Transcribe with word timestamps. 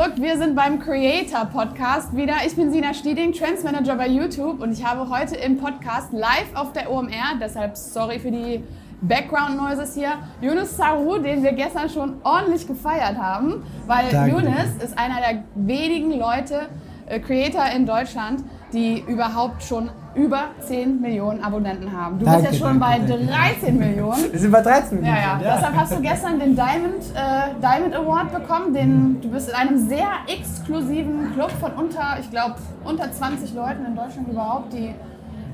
zurück. 0.00 0.14
Wir 0.16 0.38
sind 0.38 0.54
beim 0.54 0.78
Creator 0.78 1.44
Podcast 1.46 2.16
wieder. 2.16 2.36
Ich 2.46 2.56
bin 2.56 2.72
Sina 2.72 2.94
Stieding, 2.94 3.32
Trends 3.32 3.62
bei 3.62 4.08
YouTube 4.08 4.62
und 4.62 4.72
ich 4.72 4.82
habe 4.82 5.10
heute 5.10 5.36
im 5.36 5.58
Podcast 5.58 6.10
live 6.12 6.54
auf 6.54 6.72
der 6.72 6.90
OMR, 6.90 7.38
deshalb 7.38 7.76
sorry 7.76 8.18
für 8.18 8.30
die 8.30 8.64
Background 9.02 9.58
Noises 9.58 9.94
hier, 9.94 10.12
Yunus 10.40 10.74
Saru, 10.76 11.18
den 11.18 11.42
wir 11.42 11.52
gestern 11.52 11.90
schon 11.90 12.14
ordentlich 12.24 12.66
gefeiert 12.66 13.18
haben, 13.18 13.62
weil 13.86 14.10
Danke. 14.10 14.36
Yunus 14.36 14.82
ist 14.82 14.96
einer 14.96 15.20
der 15.20 15.42
wenigen 15.54 16.18
Leute, 16.18 16.68
äh, 17.06 17.20
Creator 17.20 17.66
in 17.76 17.84
Deutschland, 17.84 18.42
die 18.72 19.00
überhaupt 19.06 19.62
schon 19.62 19.90
über 20.14 20.46
10 20.66 21.00
Millionen 21.00 21.42
Abonnenten 21.42 21.92
haben. 21.92 22.18
Du 22.18 22.24
danke, 22.24 22.48
bist 22.48 22.60
ja 22.60 22.66
schon 22.66 22.80
danke, 22.80 23.06
bei 23.06 23.16
13 23.60 23.78
Millionen. 23.78 24.32
Wir 24.32 24.38
sind 24.38 24.50
bei 24.50 24.60
13 24.60 25.00
Millionen. 25.00 25.16
Ja, 25.16 25.22
ja. 25.22 25.40
ja. 25.40 25.56
Deshalb 25.56 25.76
hast 25.76 25.92
du 25.92 26.00
gestern 26.00 26.38
den 26.38 26.56
Diamond, 26.56 27.04
äh, 27.14 27.60
Diamond 27.60 27.94
Award 27.94 28.32
bekommen. 28.32 28.74
Den, 28.74 29.20
du 29.20 29.30
bist 29.30 29.48
in 29.48 29.54
einem 29.54 29.88
sehr 29.88 30.08
exklusiven 30.26 31.32
Club 31.34 31.50
von 31.60 31.72
unter, 31.72 32.18
ich 32.20 32.30
glaube, 32.30 32.56
unter 32.84 33.10
20 33.10 33.54
Leuten 33.54 33.86
in 33.86 33.94
Deutschland 33.94 34.28
überhaupt, 34.28 34.72
die 34.72 34.94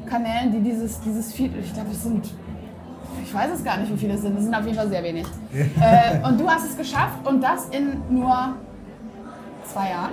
Kanälen, 0.08 0.52
die 0.52 0.60
dieses, 0.60 1.00
dieses 1.00 1.32
Feed, 1.32 1.52
ich 1.58 1.72
glaube, 1.74 1.90
es 1.90 2.02
sind 2.02 2.30
ich 3.22 3.34
weiß 3.34 3.50
es 3.54 3.64
gar 3.64 3.76
nicht, 3.78 3.92
wie 3.92 3.96
viele 3.96 4.14
es 4.14 4.22
sind. 4.22 4.36
Es 4.36 4.44
sind 4.44 4.54
auf 4.54 4.64
jeden 4.64 4.76
Fall 4.76 4.88
sehr 4.88 5.02
wenig. 5.02 5.26
äh, 5.52 6.26
und 6.26 6.38
du 6.38 6.48
hast 6.48 6.64
es 6.64 6.76
geschafft 6.76 7.26
und 7.26 7.42
das 7.42 7.68
in 7.70 8.00
nur 8.08 8.54
zwei 9.64 9.90
Jahren? 9.90 10.12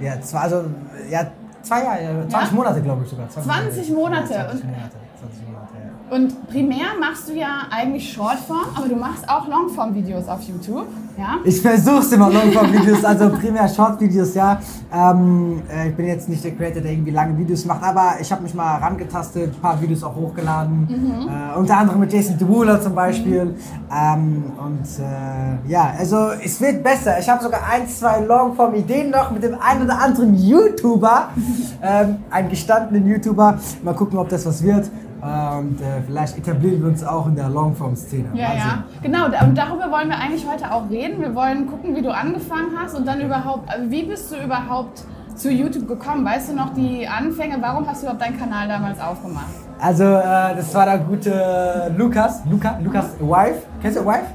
Ja, 0.00 0.20
zwei, 0.20 0.38
also, 0.38 0.64
ja, 1.10 1.30
zwei 1.62 1.84
Jahre, 1.84 2.28
20 2.28 2.50
ja? 2.50 2.56
Monate, 2.56 2.82
glaube 2.82 3.02
ich 3.04 3.10
sogar. 3.10 3.28
20, 3.28 3.52
20 3.52 3.90
Monate. 3.94 4.26
20 4.28 4.64
Monate. 4.64 4.96
20 5.20 5.46
Monate, 5.46 5.72
ja. 6.10 6.16
Und 6.16 6.48
primär 6.48 6.86
machst 7.00 7.28
du 7.28 7.34
ja 7.34 7.62
eigentlich 7.70 8.12
Shortform, 8.12 8.66
aber 8.74 8.88
du 8.88 8.96
machst 8.96 9.28
auch 9.28 9.48
Longform-Videos 9.48 10.28
auf 10.28 10.42
YouTube. 10.42 10.86
Ja? 11.16 11.38
Ich 11.44 11.60
versuche 11.60 11.98
es 11.98 12.12
immer, 12.12 12.30
Longform-Videos, 12.30 13.04
also 13.04 13.30
primär 13.30 13.68
Short-Videos, 13.68 14.34
ja. 14.34 14.60
Ähm, 14.92 15.62
äh, 15.70 15.88
ich 15.88 15.94
bin 15.94 16.06
jetzt 16.06 16.28
nicht 16.28 16.42
der 16.42 16.52
Creator, 16.52 16.82
der 16.82 16.92
irgendwie 16.92 17.10
lange 17.10 17.36
Videos 17.36 17.64
macht, 17.64 17.82
aber 17.82 18.14
ich 18.20 18.30
habe 18.32 18.42
mich 18.42 18.54
mal 18.54 18.80
herangetastet, 18.80 19.54
ein 19.54 19.60
paar 19.60 19.80
Videos 19.80 20.02
auch 20.02 20.14
hochgeladen. 20.14 20.80
Mhm. 20.88 21.28
Äh, 21.28 21.58
unter 21.58 21.76
anderem 21.76 22.00
mit 22.00 22.12
Jason 22.12 22.38
Derulo 22.38 22.78
zum 22.78 22.94
Beispiel. 22.94 23.44
Mhm. 23.44 23.54
Ähm, 23.90 24.44
und 24.58 24.86
äh, 25.04 25.70
ja, 25.70 25.94
also 25.98 26.30
es 26.42 26.60
wird 26.60 26.82
besser. 26.82 27.18
Ich 27.18 27.28
habe 27.28 27.42
sogar 27.42 27.60
ein, 27.70 27.86
zwei 27.88 28.20
Longform-Ideen 28.20 29.10
noch 29.10 29.30
mit 29.30 29.42
dem 29.42 29.56
einen 29.60 29.84
oder 29.84 30.00
anderen 30.00 30.34
YouTuber, 30.34 31.28
ähm, 31.82 32.16
einen 32.30 32.48
gestandenen 32.48 33.06
YouTuber. 33.06 33.58
Mal 33.82 33.94
gucken, 33.94 34.18
ob 34.18 34.28
das 34.28 34.46
was 34.46 34.62
wird. 34.62 34.90
Und 35.22 35.80
äh, 35.80 36.02
vielleicht 36.04 36.36
etablieren 36.36 36.82
wir 36.82 36.88
uns 36.88 37.04
auch 37.04 37.28
in 37.28 37.36
der 37.36 37.48
Longform-Szene. 37.48 38.30
Ja, 38.34 38.48
also. 38.48 38.58
ja, 38.58 38.84
genau. 39.02 39.26
Und 39.26 39.56
darüber 39.56 39.88
wollen 39.92 40.08
wir 40.08 40.18
eigentlich 40.18 40.44
heute 40.44 40.72
auch 40.72 40.90
reden. 40.90 41.20
Wir 41.20 41.32
wollen 41.32 41.68
gucken, 41.68 41.94
wie 41.94 42.02
du 42.02 42.12
angefangen 42.12 42.72
hast 42.76 42.96
und 42.96 43.06
dann 43.06 43.20
überhaupt, 43.20 43.70
also 43.70 43.88
wie 43.88 44.02
bist 44.02 44.32
du 44.32 44.36
überhaupt 44.42 45.04
zu 45.36 45.48
YouTube 45.48 45.86
gekommen? 45.86 46.24
Weißt 46.24 46.50
du 46.50 46.56
noch 46.56 46.74
die 46.74 47.06
Anfänge? 47.06 47.58
Warum 47.60 47.86
hast 47.86 48.02
du 48.02 48.06
überhaupt 48.06 48.20
deinen 48.20 48.36
Kanal 48.36 48.66
damals 48.66 49.00
aufgemacht? 49.00 49.46
Also, 49.78 50.02
äh, 50.02 50.56
das 50.56 50.74
war 50.74 50.86
der 50.86 50.98
gute 50.98 51.94
Lukas, 51.96 52.42
Luca, 52.50 52.80
Lukas 52.82 53.16
mhm. 53.20 53.28
Wife. 53.28 53.62
Kennst 53.80 53.98
du 53.98 54.04
Wife? 54.04 54.26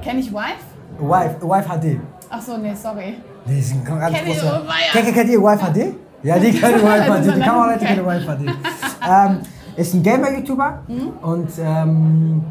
Kenn 0.00 0.18
ich 0.20 0.32
Wife? 0.32 0.62
Wife, 1.00 1.36
Wife 1.42 1.68
HD. 1.68 1.98
Ach 2.30 2.40
so, 2.40 2.56
nee, 2.56 2.74
sorry. 2.74 3.16
Nee, 3.46 3.58
ist 3.58 3.72
ein 3.72 3.84
ganz 3.84 4.14
Kenn 4.14 4.26
großer. 4.26 4.62
Kennt, 4.92 5.12
kennt 5.12 5.30
ihr 5.30 5.42
Wife 5.42 5.72
HD? 5.72 5.94
Ja, 6.22 6.38
die 6.38 6.52
kennen 6.60 6.82
Wife 6.82 7.20
HD. 7.20 7.36
Die 7.36 7.40
Kameraleute 7.40 7.84
kennen 7.84 8.06
Wife 8.06 8.26
HD. 8.26 9.40
ist 9.80 9.94
ein 9.94 10.02
Gamer-YouTuber 10.02 10.82
mhm. 10.88 11.08
und 11.22 11.50
ähm, 11.58 12.42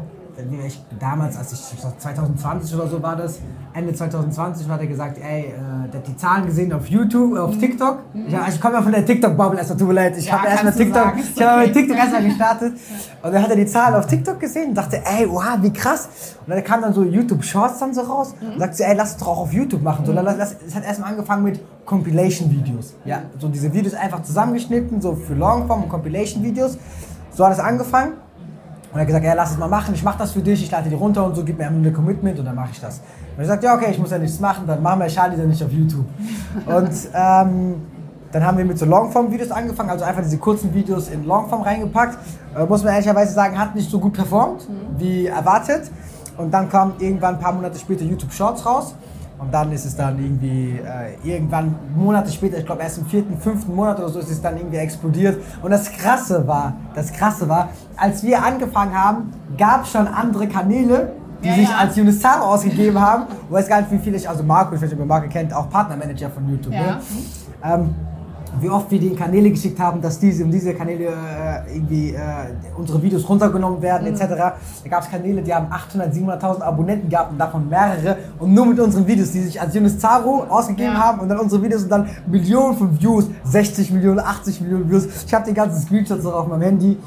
ich, 0.66 0.80
damals, 0.98 1.36
als 1.36 1.52
ich 1.52 1.78
2020 1.98 2.74
oder 2.74 2.88
so 2.88 3.02
war 3.02 3.16
das, 3.16 3.40
Ende 3.72 3.94
2020 3.94 4.68
hat 4.68 4.80
er 4.80 4.86
gesagt, 4.86 5.18
ey, 5.18 5.42
äh, 5.42 5.88
der 5.92 6.00
hat 6.00 6.08
die 6.08 6.16
Zahlen 6.16 6.46
gesehen 6.46 6.72
auf 6.72 6.86
YouTube, 6.86 7.38
auf 7.38 7.54
mhm. 7.54 7.60
TikTok. 7.60 7.98
Mhm. 8.12 8.26
Ich, 8.26 8.54
ich 8.54 8.60
komme 8.60 8.74
ja 8.74 8.82
von 8.82 8.92
der 8.92 9.06
TikTok-Bubble 9.06 9.58
erstmal, 9.58 9.78
tut 9.78 9.88
mir 9.88 9.94
leid. 9.94 10.16
Ich 10.16 10.26
ja, 10.26 10.38
habe 10.38 10.48
erstmal 10.48 10.72
TikTok, 10.72 10.94
sagen, 10.94 11.22
ich 11.36 11.42
habe 11.42 11.62
mit 11.62 11.72
TikTok 11.72 11.96
erstmal 11.96 12.24
gestartet. 12.24 12.72
Und 13.22 13.32
dann 13.32 13.42
hat 13.42 13.50
er 13.50 13.56
die 13.56 13.66
Zahlen 13.66 13.94
auf 13.94 14.06
TikTok 14.06 14.40
gesehen 14.40 14.70
und 14.70 14.74
dachte, 14.74 15.02
ey, 15.04 15.28
wow, 15.28 15.58
wie 15.60 15.70
krass. 15.70 16.08
Und 16.46 16.54
dann 16.54 16.64
kam 16.64 16.80
dann 16.80 16.94
so 16.94 17.04
YouTube-Shorts 17.04 17.78
dann 17.78 17.92
so 17.92 18.00
raus 18.00 18.34
mhm. 18.40 18.54
und 18.54 18.60
sagte, 18.60 18.82
ey, 18.82 18.96
lass 18.96 19.10
es 19.10 19.16
doch 19.18 19.28
auch 19.28 19.40
auf 19.40 19.52
YouTube 19.52 19.82
machen. 19.82 20.06
So, 20.06 20.14
dann, 20.14 20.24
lass, 20.24 20.56
es 20.66 20.74
hat 20.74 20.84
erstmal 20.84 21.10
angefangen 21.10 21.44
mit 21.44 21.60
Compilation-Videos. 21.84 22.94
Ja, 23.04 23.20
so 23.38 23.48
diese 23.48 23.74
Videos 23.74 23.92
einfach 23.92 24.22
zusammengeschnitten, 24.22 25.02
so 25.02 25.14
für 25.14 25.34
Longform 25.34 25.82
und 25.82 25.88
Compilation-Videos. 25.90 26.78
So 27.32 27.44
hat 27.44 27.52
es 27.52 27.60
angefangen. 27.60 28.12
Und 28.92 28.96
er 28.96 29.02
hat 29.02 29.06
gesagt, 29.06 29.24
ja, 29.24 29.34
lass 29.34 29.52
es 29.52 29.58
mal 29.58 29.68
machen, 29.68 29.94
ich 29.94 30.02
mache 30.02 30.18
das 30.18 30.32
für 30.32 30.40
dich, 30.40 30.64
ich 30.64 30.70
lade 30.70 30.88
die 30.88 30.96
runter 30.96 31.24
und 31.24 31.36
so, 31.36 31.44
gib 31.44 31.58
mir 31.58 31.66
ein 31.66 31.92
Commitment 31.92 32.38
und 32.40 32.44
dann 32.44 32.56
mache 32.56 32.70
ich 32.72 32.80
das. 32.80 33.00
Und 33.36 33.42
er 33.42 33.46
sagt, 33.46 33.62
ja, 33.62 33.74
okay, 33.76 33.92
ich 33.92 33.98
muss 34.00 34.10
ja 34.10 34.18
nichts 34.18 34.40
machen, 34.40 34.66
dann 34.66 34.82
machen 34.82 34.98
wir 34.98 35.06
Charlie 35.06 35.36
dann 35.36 35.48
nicht 35.48 35.62
auf 35.62 35.70
YouTube. 35.70 36.06
und 36.66 36.90
ähm, 37.14 37.82
dann 38.32 38.44
haben 38.44 38.58
wir 38.58 38.64
mit 38.64 38.78
so 38.78 38.86
Longform-Videos 38.86 39.52
angefangen, 39.52 39.90
also 39.90 40.04
einfach 40.04 40.22
diese 40.22 40.38
kurzen 40.38 40.74
Videos 40.74 41.08
in 41.08 41.24
Longform 41.24 41.62
reingepackt. 41.62 42.18
Äh, 42.56 42.64
muss 42.64 42.82
man 42.82 42.92
ehrlicherweise 42.94 43.32
sagen, 43.32 43.58
hat 43.58 43.76
nicht 43.76 43.88
so 43.88 44.00
gut 44.00 44.12
performt, 44.12 44.68
mhm. 44.68 44.98
wie 44.98 45.26
erwartet. 45.26 45.90
Und 46.36 46.52
dann 46.52 46.68
kam 46.68 46.94
irgendwann 46.98 47.34
ein 47.34 47.40
paar 47.40 47.52
Monate 47.52 47.78
später 47.78 48.04
YouTube 48.04 48.32
Shorts 48.32 48.64
raus. 48.64 48.94
Und 49.40 49.54
dann 49.54 49.72
ist 49.72 49.86
es 49.86 49.96
dann 49.96 50.22
irgendwie, 50.22 50.78
äh, 50.78 51.16
irgendwann 51.24 51.74
Monate 51.96 52.30
später, 52.30 52.58
ich 52.58 52.66
glaube 52.66 52.82
erst 52.82 52.98
im 52.98 53.06
vierten, 53.06 53.38
fünften 53.38 53.74
Monat 53.74 53.98
oder 53.98 54.10
so, 54.10 54.18
ist 54.18 54.30
es 54.30 54.42
dann 54.42 54.56
irgendwie 54.56 54.76
explodiert. 54.76 55.40
Und 55.62 55.70
das 55.70 55.90
Krasse 55.90 56.46
war, 56.46 56.74
das 56.94 57.10
Krasse 57.10 57.48
war, 57.48 57.70
als 57.96 58.22
wir 58.22 58.44
angefangen 58.44 58.94
haben, 58.94 59.32
gab 59.56 59.84
es 59.84 59.92
schon 59.92 60.06
andere 60.06 60.46
Kanäle, 60.46 61.12
die 61.42 61.48
ja, 61.48 61.54
sich 61.54 61.70
ja. 61.70 61.76
als 61.78 61.96
Unisaro 61.96 62.52
ausgegeben 62.52 63.00
haben. 63.00 63.24
Ich 63.46 63.52
weiß 63.52 63.66
gar 63.66 63.80
nicht, 63.80 63.90
wie 63.92 63.98
viele 63.98 64.18
ich, 64.18 64.28
also 64.28 64.42
Marco, 64.42 64.74
ich 64.74 64.82
weiß 64.82 64.90
nicht, 64.90 64.98
ob 64.98 65.06
ihr 65.06 65.08
Marco 65.08 65.28
kennt, 65.28 65.54
auch 65.54 65.70
Partnermanager 65.70 66.28
von 66.28 66.46
YouTube. 66.46 66.74
Ja. 66.74 66.80
Ne? 66.82 67.00
Ähm, 67.64 67.94
wie 68.60 68.68
oft 68.68 68.90
wir 68.90 68.98
den 68.98 69.16
Kanäle 69.16 69.50
geschickt 69.50 69.78
haben, 69.78 70.00
dass 70.00 70.18
diese 70.18 70.44
und 70.44 70.50
diese 70.50 70.74
Kanäle 70.74 71.06
äh, 71.06 71.74
irgendwie 71.74 72.10
äh, 72.10 72.18
unsere 72.76 73.02
Videos 73.02 73.28
runtergenommen 73.28 73.80
werden 73.80 74.08
mhm. 74.08 74.14
etc. 74.14 74.28
Da 74.28 74.88
gab 74.88 75.02
es 75.02 75.10
Kanäle, 75.10 75.42
die 75.42 75.54
haben 75.54 75.66
800, 75.70 76.12
700.000 76.12 76.60
Abonnenten 76.62 77.08
gehabt 77.08 77.32
und 77.32 77.38
davon 77.38 77.68
mehrere 77.68 78.16
und 78.38 78.52
nur 78.52 78.66
mit 78.66 78.80
unseren 78.80 79.06
Videos, 79.06 79.32
die 79.32 79.42
sich 79.42 79.60
als 79.60 79.74
Jonas 79.74 79.98
Zaro 79.98 80.44
ausgegeben 80.48 80.94
ja. 80.94 80.98
haben 80.98 81.20
und 81.20 81.28
dann 81.28 81.38
unsere 81.38 81.62
Videos 81.62 81.84
und 81.84 81.90
dann 81.90 82.08
Millionen 82.26 82.76
von 82.76 83.00
Views, 83.00 83.26
60 83.44 83.92
Millionen, 83.92 84.18
80 84.18 84.60
Millionen 84.62 84.90
Views. 84.90 85.06
Ich 85.26 85.34
habe 85.34 85.44
die 85.46 85.54
ganzen 85.54 85.80
Screenshots 85.80 86.26
auch 86.26 86.34
auf 86.34 86.48
meinem 86.48 86.62
Handy. 86.62 86.98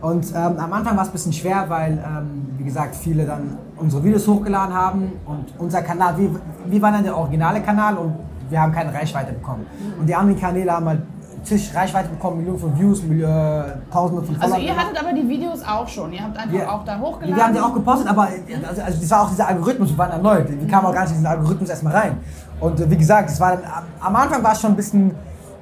Und 0.00 0.30
ähm, 0.30 0.56
am 0.58 0.72
Anfang 0.72 0.96
war 0.96 1.02
es 1.02 1.10
ein 1.10 1.12
bisschen 1.12 1.32
schwer, 1.32 1.66
weil, 1.68 1.92
ähm, 1.92 2.46
wie 2.56 2.64
gesagt, 2.64 2.96
viele 2.96 3.26
dann 3.26 3.58
unsere 3.76 4.02
Videos 4.02 4.26
hochgeladen 4.26 4.74
haben 4.74 5.12
und 5.26 5.52
unser 5.58 5.82
Kanal, 5.82 6.16
wie, 6.16 6.30
wie 6.70 6.80
war 6.80 6.90
dann 6.90 7.04
der 7.04 7.16
originale 7.16 7.60
Kanal 7.60 7.98
und 7.98 8.14
wir 8.50 8.60
haben 8.60 8.72
keine 8.72 8.92
Reichweite 8.92 9.32
bekommen. 9.32 9.66
Und 9.98 10.06
die 10.06 10.14
anderen 10.14 10.40
Kanäle 10.40 10.72
haben 10.72 10.86
halt 10.86 11.02
zig 11.42 11.74
Reichweite 11.74 12.08
bekommen, 12.08 12.38
Millionen 12.38 12.58
von 12.58 12.78
Views, 12.78 13.02
Millionen, 13.02 13.82
Tausende 13.90 14.22
von 14.22 14.36
Followern. 14.36 14.52
Also 14.52 14.66
ihr 14.66 14.76
hattet 14.76 15.00
aber 15.00 15.12
die 15.12 15.28
Videos 15.28 15.62
auch 15.66 15.88
schon, 15.88 16.12
ihr 16.12 16.22
habt 16.22 16.36
einfach 16.36 16.58
ja. 16.58 16.68
auch 16.68 16.84
da 16.84 16.98
hochgeladen. 16.98 17.36
Wir 17.36 17.44
haben 17.44 17.54
die 17.54 17.60
auch 17.60 17.74
gepostet, 17.74 18.08
aber 18.08 18.28
also, 18.68 18.82
also 18.82 19.00
das 19.00 19.10
war 19.10 19.22
auch 19.22 19.30
dieser 19.30 19.48
Algorithmus, 19.48 19.90
wir 19.90 19.98
waren 19.98 20.10
erneut, 20.10 20.48
wir 20.48 20.68
kamen 20.68 20.86
auch 20.86 20.92
gar 20.92 21.02
nicht 21.02 21.10
in 21.10 21.16
diesen 21.16 21.26
Algorithmus 21.26 21.70
erstmal 21.70 21.94
rein. 21.94 22.18
Und 22.60 22.80
äh, 22.80 22.90
wie 22.90 22.96
gesagt, 22.96 23.30
das 23.30 23.40
war 23.40 23.52
dann, 23.52 23.62
am 24.00 24.16
Anfang 24.16 24.42
war 24.42 24.52
es 24.52 24.60
schon 24.60 24.72
ein 24.72 24.76
bisschen 24.76 25.14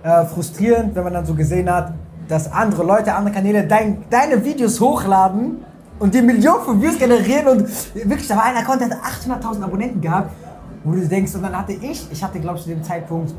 äh, 0.03 0.25
frustrierend, 0.25 0.95
wenn 0.95 1.05
man 1.05 1.13
dann 1.13 1.27
so 1.27 1.35
gesehen 1.35 1.73
hat, 1.73 1.93
dass 2.29 2.51
andere 2.53 2.85
Leute, 2.85 3.15
andere 3.15 3.35
Kanäle 3.35 3.67
dein, 3.67 4.05
deine 4.11 4.45
Videos 4.45 4.81
hochladen 4.81 5.65
und 5.99 6.15
die 6.15 6.23
Millionen 6.23 6.63
von 6.63 6.83
Views 6.83 6.99
generieren 6.99 7.49
und 7.49 7.69
wirklich, 7.95 8.29
da 8.29 8.37
war 8.37 8.45
einer, 8.45 8.61
der 8.61 8.91
hat 8.91 9.43
800.000 9.43 9.63
Abonnenten 9.63 10.01
gehabt 10.01 10.31
wo 10.85 10.93
du 10.93 11.07
denkst, 11.07 11.35
und 11.35 11.43
dann 11.43 11.57
hatte 11.57 11.73
ich, 11.73 12.07
ich 12.11 12.23
hatte 12.23 12.39
glaube 12.41 12.59
ich 12.59 12.65
zu 12.65 12.71
dem 12.71 12.83
Zeitpunkt 12.83 13.35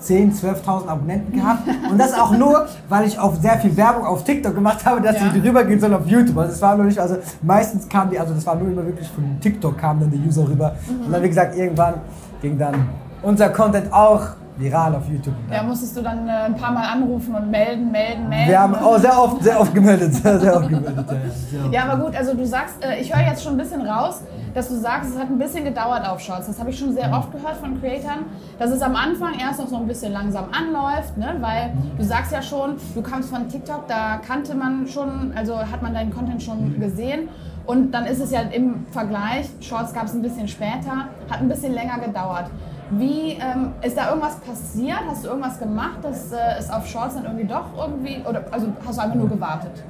10.000, 0.00 0.62
12.000 0.64 0.88
Abonnenten 0.88 1.32
gehabt. 1.32 1.62
Und 1.90 1.98
das 1.98 2.12
auch 2.14 2.32
nur, 2.32 2.66
weil 2.88 3.06
ich 3.06 3.18
auf 3.18 3.36
sehr 3.36 3.58
viel 3.58 3.76
Werbung 3.76 4.04
auf 4.04 4.24
TikTok 4.24 4.54
gemacht 4.54 4.84
habe, 4.84 5.00
dass 5.00 5.16
ja. 5.16 5.28
die 5.28 5.40
rübergehen 5.40 5.80
sollen 5.80 5.94
auf 5.94 6.06
YouTube. 6.06 6.36
Also 6.36 6.52
das 6.52 6.62
war 6.62 6.76
nur 6.76 6.86
nicht, 6.86 6.98
also 6.98 7.16
meistens 7.42 7.88
kamen 7.88 8.10
die, 8.10 8.18
also 8.18 8.34
das 8.34 8.46
war 8.46 8.56
nur 8.56 8.68
immer 8.68 8.84
wirklich 8.84 9.08
von 9.08 9.24
TikTok 9.40 9.78
kamen 9.78 10.00
dann 10.00 10.10
die 10.10 10.28
User 10.28 10.46
rüber. 10.46 10.76
Mhm. 10.86 11.06
Und 11.06 11.12
dann 11.12 11.22
wie 11.22 11.28
gesagt, 11.28 11.56
irgendwann 11.56 11.94
ging 12.42 12.58
dann 12.58 12.88
unser 13.22 13.48
Content 13.48 13.92
auch 13.92 14.20
viral 14.56 14.94
auf 14.94 15.08
YouTube. 15.08 15.34
Ja, 15.50 15.62
musstest 15.62 15.96
du 15.96 16.02
dann 16.02 16.28
äh, 16.28 16.32
ein 16.32 16.56
paar 16.56 16.72
Mal 16.72 16.88
anrufen 16.88 17.34
und 17.34 17.50
melden, 17.50 17.90
melden, 17.90 18.28
melden. 18.28 18.48
Wir 18.48 18.60
haben 18.60 18.74
auch 18.74 18.98
sehr 18.98 19.22
oft, 19.22 19.42
sehr 19.42 19.60
oft 19.60 19.74
gemeldet, 19.74 20.14
sehr, 20.14 20.40
sehr 20.40 20.56
oft 20.56 20.68
gemeldet. 20.68 21.06
Ja, 21.52 21.70
ja 21.70 21.84
aber 21.84 22.04
gut, 22.04 22.16
also 22.16 22.34
du 22.34 22.46
sagst, 22.46 22.82
äh, 22.84 22.98
ich 23.00 23.14
höre 23.14 23.26
jetzt 23.26 23.42
schon 23.42 23.54
ein 23.54 23.58
bisschen 23.58 23.82
raus, 23.86 24.22
dass 24.54 24.68
du 24.68 24.76
sagst, 24.76 25.10
es 25.10 25.18
hat 25.18 25.28
ein 25.28 25.38
bisschen 25.38 25.64
gedauert 25.64 26.08
auf 26.08 26.20
Shorts. 26.20 26.46
Das 26.46 26.58
habe 26.58 26.70
ich 26.70 26.78
schon 26.78 26.94
sehr 26.94 27.12
oft 27.12 27.30
gehört 27.32 27.56
von 27.56 27.78
Creatoren, 27.80 28.24
dass 28.58 28.70
es 28.70 28.80
am 28.80 28.96
Anfang 28.96 29.38
erst 29.38 29.60
noch 29.60 29.68
so 29.68 29.76
ein 29.76 29.86
bisschen 29.86 30.12
langsam 30.12 30.46
anläuft, 30.50 31.18
ne? 31.18 31.36
weil 31.40 31.72
du 31.98 32.04
sagst 32.04 32.32
ja 32.32 32.40
schon, 32.40 32.76
du 32.94 33.02
kamst 33.02 33.28
von 33.28 33.48
TikTok, 33.48 33.86
da 33.86 34.16
kannte 34.26 34.54
man 34.54 34.86
schon, 34.88 35.32
also 35.36 35.58
hat 35.58 35.82
man 35.82 35.92
deinen 35.92 36.12
Content 36.12 36.42
schon 36.42 36.80
gesehen. 36.80 37.28
Und 37.66 37.90
dann 37.90 38.06
ist 38.06 38.20
es 38.20 38.30
ja 38.30 38.40
im 38.40 38.86
Vergleich, 38.92 39.50
Shorts 39.60 39.92
gab 39.92 40.04
es 40.04 40.14
ein 40.14 40.22
bisschen 40.22 40.46
später, 40.48 41.08
hat 41.28 41.40
ein 41.40 41.48
bisschen 41.48 41.74
länger 41.74 41.98
gedauert. 41.98 42.48
Wie 42.90 43.32
ähm, 43.32 43.72
ist 43.82 43.96
da 43.96 44.08
irgendwas 44.08 44.36
passiert? 44.36 45.00
Hast 45.08 45.24
du 45.24 45.28
irgendwas 45.28 45.58
gemacht, 45.58 45.98
dass 46.02 46.32
äh, 46.32 46.36
es 46.58 46.70
auf 46.70 46.86
Shorts 46.86 47.14
dann 47.14 47.24
irgendwie 47.24 47.46
doch 47.46 47.66
irgendwie 47.76 48.22
oder 48.28 48.44
also 48.50 48.68
hast 48.86 48.98
du 48.98 49.02
einfach 49.02 49.16
nur 49.16 49.28
gewartet? 49.28 49.82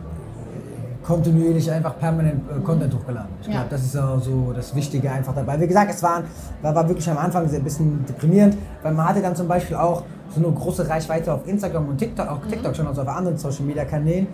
kontinuierlich 1.06 1.70
einfach 1.70 1.98
permanent 1.98 2.43
äh, 2.50 2.60
Content 2.60 2.93
hochgeladen. 2.93 3.31
Ich 3.40 3.46
glaube, 3.46 3.62
ja. 3.62 3.66
das 3.70 3.84
ist 3.84 3.96
auch 3.96 4.20
so 4.20 4.52
das 4.54 4.75
Wichtige 4.75 5.10
einfach 5.10 5.34
dabei. 5.34 5.58
Wie 5.60 5.66
gesagt, 5.66 5.90
es 5.90 6.02
waren, 6.02 6.25
war, 6.62 6.75
war 6.75 6.88
wirklich 6.88 7.08
am 7.08 7.19
Anfang 7.19 7.48
ein 7.48 7.62
bisschen 7.62 8.04
deprimierend, 8.04 8.56
weil 8.82 8.93
man 8.93 9.08
hatte 9.08 9.22
dann 9.22 9.37
zum 9.37 9.46
Beispiel 9.46 9.76
auch 9.76 10.02
so 10.34 10.44
eine 10.44 10.52
große 10.52 10.88
Reichweite 10.88 11.32
auf 11.32 11.46
Instagram 11.46 11.88
und 11.88 11.98
TikTok, 11.98 12.28
auch 12.28 12.40
TikTok 12.48 12.72
mhm. 12.72 12.75
schon, 12.75 12.87
also 12.88 13.02
auf 13.02 13.08
anderen 13.08 13.38
Social 13.38 13.64
Media 13.64 13.84
Kanälen. 13.84 14.26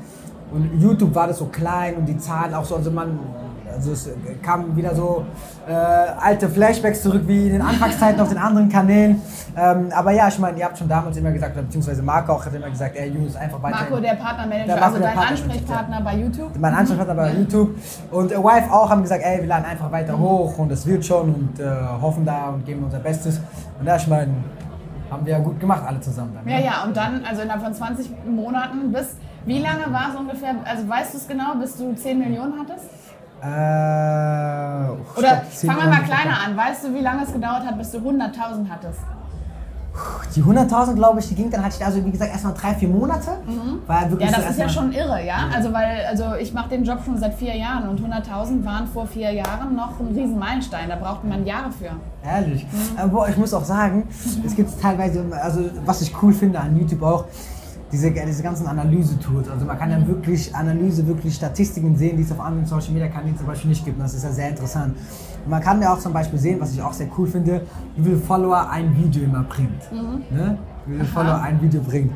Und 0.51 0.81
YouTube 0.81 1.15
war 1.15 1.27
das 1.27 1.39
so 1.39 1.47
klein 1.47 1.97
und 1.97 2.07
die 2.07 2.17
Zahlen 2.17 2.55
auch 2.55 2.65
so, 2.65 2.77
also 2.77 2.91
man 2.91 3.19
also 3.75 3.93
es 3.93 4.09
kamen 4.43 4.77
wieder 4.77 4.95
so 4.95 5.25
äh, 5.69 5.73
alte 5.73 6.49
Flashbacks 6.49 7.03
zurück 7.03 7.23
wie 7.27 7.47
in 7.47 7.53
den 7.53 7.63
Anfangszeiten 7.63 8.21
auf 8.21 8.29
den 8.29 8.39
anderen 8.39 8.69
Kanälen. 8.69 9.21
Ähm, 9.57 9.91
aber 9.95 10.13
ja, 10.13 10.29
ich 10.29 10.39
meine, 10.39 10.59
ihr 10.59 10.65
habt 10.65 10.79
schon 10.79 10.89
damals 10.89 11.17
immer 11.17 11.31
gesagt, 11.31 11.55
beziehungsweise 11.55 12.03
Marco 12.03 12.33
auch 12.33 12.45
hat 12.45 12.55
immer 12.55 12.71
gesagt, 12.71 12.97
ey 12.97 13.09
Jungs, 13.11 13.37
einfach 13.37 13.63
weiter. 13.63 13.79
Marco, 13.81 14.01
der 14.01 14.15
Partnermanager, 14.15 14.67
der 14.67 14.85
also 14.85 14.99
dein 14.99 15.19
Ansprechpartner 15.19 16.01
bei 16.01 16.17
YouTube. 16.17 16.59
Mein 16.59 16.75
Ansprechpartner 16.75 17.15
bei 17.15 17.33
YouTube. 17.33 17.77
Und 18.11 18.33
äh, 18.33 18.37
Wife 18.37 18.73
auch 18.73 18.91
haben 18.91 19.03
gesagt, 19.03 19.23
ey, 19.25 19.41
wir 19.41 19.49
laden 19.49 19.65
einfach 19.65 19.91
weiter 19.93 20.19
hoch 20.19 20.59
und 20.59 20.73
es 20.73 20.87
wird 20.87 21.05
schon 21.05 21.35
und 21.35 21.61
äh, 21.61 21.67
hoffen 22.01 22.25
da 22.25 22.49
und 22.49 22.65
geben 22.65 22.85
unser 22.85 22.99
Bestes. 22.99 23.41
Und 23.79 23.87
da, 23.87 23.97
ich 23.97 24.07
meine, 24.07 24.33
haben 25.11 25.27
wir 25.27 25.33
ja 25.35 25.39
gut 25.39 25.61
gemacht, 25.61 25.83
alle 25.87 26.01
zusammen. 26.01 26.33
Dann, 26.35 26.49
ja, 26.49 26.59
ne? 26.59 26.65
ja, 26.65 26.85
und 26.85 26.97
dann, 26.97 27.25
also 27.25 27.43
innerhalb 27.43 27.63
von 27.63 27.75
20 27.75 28.11
Monaten 28.27 28.93
bis, 28.93 29.17
wie 29.45 29.59
lange 29.59 29.93
war 29.93 30.11
es 30.11 30.19
ungefähr, 30.19 30.55
also 30.65 30.89
weißt 30.89 31.15
du 31.15 31.19
es 31.19 31.29
genau, 31.29 31.55
bis 31.61 31.77
du 31.77 31.95
10 31.95 32.19
Millionen 32.19 32.55
hattest? 32.59 32.87
Äh, 33.43 35.19
Oder 35.19 35.43
fangen 35.51 35.79
wir 35.79 35.89
mal 35.89 36.03
kleiner 36.05 36.39
an. 36.47 36.57
Weißt 36.57 36.85
du, 36.85 36.95
wie 36.95 37.01
lange 37.01 37.25
es 37.25 37.33
gedauert 37.33 37.67
hat, 37.67 37.77
bis 37.77 37.91
du 37.91 37.99
100.000 37.99 38.69
hattest? 38.71 39.01
Die 40.35 40.43
100.000, 40.43 40.95
glaube 40.95 41.21
ich, 41.21 41.29
die 41.29 41.35
ging 41.35 41.51
dann, 41.51 41.63
hatte 41.63 41.77
ich 41.79 41.85
also 41.85 42.03
wie 42.03 42.11
gesagt 42.11 42.31
erstmal 42.31 42.55
drei, 42.55 42.73
vier 42.75 42.89
Monate. 42.89 43.33
Mhm. 43.45 43.83
War 43.87 44.11
wirklich 44.11 44.31
ja, 44.31 44.37
das 44.37 44.51
ist 44.51 44.59
ja 44.59 44.69
schon 44.69 44.93
irre, 44.93 45.27
ja. 45.27 45.49
Also 45.55 45.73
weil, 45.73 46.07
also 46.09 46.35
ich 46.41 46.55
mache 46.55 46.71
den 46.71 46.85
Job 46.85 47.01
schon 47.05 47.19
seit 47.19 47.35
vier 47.35 47.55
Jahren 47.55 47.89
und 47.89 48.01
100.000 48.01 48.65
waren 48.65 48.87
vor 48.87 49.07
vier 49.07 49.33
Jahren 49.33 49.75
noch 49.75 50.01
ein 50.01 50.07
riesen 50.07 50.39
Meilenstein. 50.39 50.89
Da 50.89 50.97
brauchte 50.97 51.27
man 51.27 51.45
Jahre 51.45 51.71
für. 51.73 51.91
Ehrlich. 52.25 52.65
Mhm. 52.65 52.99
Aber 52.99 53.29
ich 53.29 53.37
muss 53.37 53.53
auch 53.53 53.65
sagen, 53.65 54.09
es 54.47 54.55
gibt 54.57 54.81
teilweise, 54.81 55.25
also 55.43 55.61
was 55.85 56.01
ich 56.01 56.15
cool 56.23 56.33
finde 56.33 56.61
an 56.61 56.79
YouTube 56.79 57.03
auch, 57.03 57.27
diese, 57.93 58.11
diese 58.11 58.43
ganzen 58.43 58.67
Analyse-Tools. 58.67 59.49
Also 59.51 59.67
man 59.67 59.79
kann 59.79 59.91
ja 59.91 60.07
wirklich 60.07 60.55
Analyse, 60.55 61.07
wirklich 61.07 61.35
Statistiken 61.35 61.95
sehen, 61.95 62.17
die 62.17 62.23
es 62.23 62.33
auf 62.33 62.41
anderen 62.41 62.67
Social 62.67 62.93
Media 62.93 63.09
Kanälen 63.09 63.37
zum 63.37 63.47
Beispiel 63.47 63.69
nicht 63.69 63.85
gibt. 63.85 63.99
Und 63.99 64.05
das 64.05 64.15
ist 64.15 64.25
ja 64.25 64.33
sehr 64.33 64.49
interessant. 64.49 64.97
Und 65.45 65.51
man 65.51 65.63
kann 65.63 65.81
ja 65.83 65.93
auch 65.93 65.99
zum 65.99 66.13
Beispiel 66.13 66.39
sehen, 66.39 66.59
was 66.59 66.73
ich 66.73 66.81
auch 66.81 66.95
sehr 66.95 67.09
cool 67.19 67.27
finde, 67.27 67.63
wie 67.97 68.03
viele 68.03 68.17
Follower 68.17 68.69
ein 68.71 68.97
Video 68.97 69.25
immer 69.25 69.43
bringt. 69.43 69.93
Mhm. 69.93 70.37
Ne? 70.37 70.59
Wie 70.87 70.95
viele 70.95 71.05
Follower 71.05 71.41
ein 71.43 71.61
Video 71.61 71.83
bringt. 71.83 72.13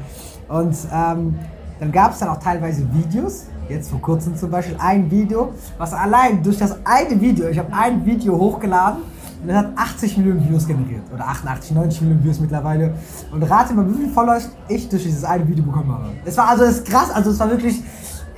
Und 0.48 0.76
ähm, 0.92 1.34
dann 1.78 1.92
gab 1.92 2.12
es 2.12 2.20
dann 2.20 2.30
auch 2.30 2.38
teilweise 2.38 2.82
Videos, 2.94 3.46
jetzt 3.68 3.90
vor 3.90 4.00
kurzem 4.00 4.34
zum 4.34 4.50
Beispiel 4.50 4.76
ein 4.78 5.10
Video, 5.10 5.52
was 5.76 5.92
allein 5.92 6.42
durch 6.42 6.56
das 6.56 6.78
eine 6.84 7.20
Video, 7.20 7.48
ich 7.48 7.58
habe 7.58 7.72
ein 7.74 8.04
Video 8.06 8.38
hochgeladen, 8.38 9.02
und 9.46 9.54
das 9.54 9.58
hat 9.58 9.78
80 9.78 10.16
Millionen 10.16 10.48
Views 10.48 10.66
generiert. 10.66 11.02
Oder 11.14 11.28
88, 11.28 11.70
90 11.70 12.00
Millionen 12.00 12.24
Views 12.24 12.40
mittlerweile. 12.40 12.94
Und 13.30 13.44
rate 13.44 13.74
mal, 13.74 13.88
wie 13.88 13.94
viele 13.94 14.08
Follower 14.08 14.38
ich 14.66 14.88
durch 14.88 15.04
dieses 15.04 15.22
eine 15.22 15.46
Video 15.46 15.64
bekommen 15.64 15.92
habe. 15.92 16.06
Es 16.24 16.36
war 16.36 16.48
also 16.48 16.64
das 16.64 16.82
krass, 16.82 17.12
also 17.12 17.30
es 17.30 17.38
war 17.38 17.48
wirklich. 17.48 17.80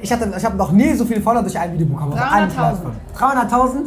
Ich, 0.02 0.10
ich 0.10 0.44
habe 0.44 0.56
noch 0.56 0.70
nie 0.70 0.92
so 0.92 1.06
viele 1.06 1.22
Follower 1.22 1.42
durch 1.42 1.58
ein 1.58 1.72
Video 1.72 1.86
bekommen. 1.86 2.12
300.000. 2.12 2.76
300.000? 3.16 3.78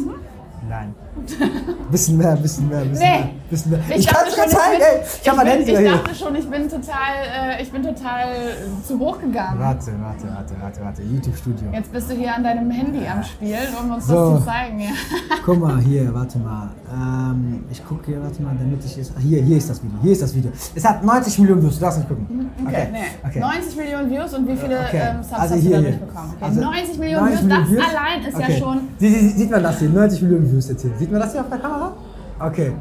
Nein. 0.68 0.94
Bisschen 1.92 2.16
mehr, 2.16 2.34
bisschen 2.36 2.68
mehr, 2.68 2.80
bisschen 2.80 2.98
nee. 2.98 3.18
mehr. 3.18 3.30
Bisschen. 3.52 3.74
Ich, 3.90 3.96
ich 3.96 4.06
kann 4.06 4.26
es 4.26 4.34
dir 4.34 4.48
zeigen, 4.48 4.80
ey. 4.80 5.02
Ich, 5.04 5.26
ich, 5.26 5.66
bin, 5.66 5.84
ich 5.84 5.92
dachte 5.92 6.14
schon, 6.14 6.34
ich 6.36 6.48
bin 6.48 6.70
total, 6.70 7.12
äh, 7.20 7.62
ich 7.62 7.70
bin 7.70 7.82
total 7.82 8.32
äh, 8.32 8.82
zu 8.82 8.98
hoch 8.98 9.20
gegangen. 9.20 9.60
Warte, 9.60 9.92
warte, 10.00 10.24
warte, 10.34 10.54
warte, 10.58 10.80
warte. 10.82 11.02
YouTube-Studio. 11.02 11.68
Jetzt 11.70 11.92
bist 11.92 12.10
du 12.10 12.14
hier 12.14 12.34
an 12.34 12.44
deinem 12.44 12.70
Handy 12.70 13.06
am 13.06 13.22
Spielen, 13.22 13.68
um 13.78 13.92
uns 13.92 14.06
so. 14.06 14.30
das 14.30 14.38
zu 14.38 14.46
zeigen. 14.46 14.80
Ja. 14.80 14.90
Guck 15.44 15.60
mal, 15.60 15.78
hier, 15.80 16.14
warte 16.14 16.38
mal. 16.38 16.70
Ähm, 16.90 17.64
ich 17.70 17.86
gucke 17.86 18.06
hier, 18.06 18.22
warte 18.22 18.42
mal, 18.42 18.54
damit 18.58 18.82
ich 18.86 18.96
es. 18.96 19.12
Hier, 19.18 19.42
hier 19.42 19.58
ist 19.58 19.68
das 19.68 19.82
Video. 19.82 19.98
Hier 20.00 20.12
ist 20.12 20.22
das 20.22 20.34
Video. 20.34 20.50
Es 20.74 20.84
hat 20.88 21.04
90 21.04 21.38
Millionen 21.40 21.62
Views, 21.62 21.74
du 21.74 21.80
darfst 21.82 21.98
nicht 21.98 22.08
gucken. 22.08 22.26
Mhm, 22.30 22.66
okay, 22.66 22.74
okay. 22.74 22.88
Nee. 22.90 23.28
okay. 23.28 23.38
90 23.38 23.76
Millionen 23.76 24.10
Views 24.10 24.32
und 24.32 24.48
wie 24.48 24.56
viele 24.56 24.80
okay. 24.80 25.10
ähm, 25.10 25.22
Subs 25.22 25.34
also 25.34 25.54
hast 25.54 25.60
hier, 25.60 25.76
du 25.76 25.82
dadurch 25.82 26.00
bekommen? 26.00 26.34
Okay. 26.36 26.44
Also 26.46 26.60
90 26.62 26.98
Millionen 26.98 27.24
90 27.26 27.38
Views, 27.38 27.42
Millionen 27.42 27.60
das 27.60 27.70
Views? 27.70 27.84
allein 27.84 28.22
ist 28.24 28.38
ja 28.38 28.56
schon. 28.56 28.78
Sie, 28.98 29.08
sie, 29.10 29.28
sieht 29.28 29.50
man 29.50 29.62
das 29.62 29.78
hier? 29.78 29.88
90 29.90 30.22
Millionen 30.22 30.50
Views 30.50 30.68
jetzt 30.70 30.80
hier. 30.80 30.92
Sieht 30.96 31.12
man 31.12 31.20
das 31.20 31.32
hier 31.32 31.42
auf 31.42 31.50
der 31.50 31.58
Kamera? 31.58 31.92
Okay, 32.38 32.72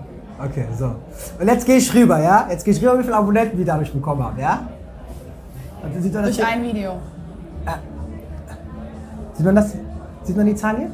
okay, 0.46 0.66
so. 0.78 0.96
Und 1.40 1.48
jetzt 1.48 1.66
gehe 1.66 1.78
ich 1.78 1.94
rüber, 1.94 2.20
ja? 2.22 2.48
Jetzt 2.50 2.64
gehe 2.66 2.74
ich 2.74 2.82
rüber, 2.82 3.00
wie 3.00 3.04
viele 3.04 3.16
Abonnenten 3.16 3.58
wir 3.58 3.66
dadurch 3.66 3.92
bekommen 3.92 4.24
haben, 4.24 4.40
ja? 4.40 4.68
Und 5.84 6.02
sieht 6.02 6.14
man 6.14 6.24
das 6.24 6.36
Durch 6.36 6.48
hier? 6.48 6.56
ein 6.56 6.64
Video. 6.64 6.92
Äh, 7.66 7.72
sieht 9.34 9.46
man 9.46 9.56
das? 9.56 9.74
Sieht 10.24 10.38
man 10.38 10.46
die 10.46 10.56
Zahl 10.56 10.78
hier? 10.78 10.92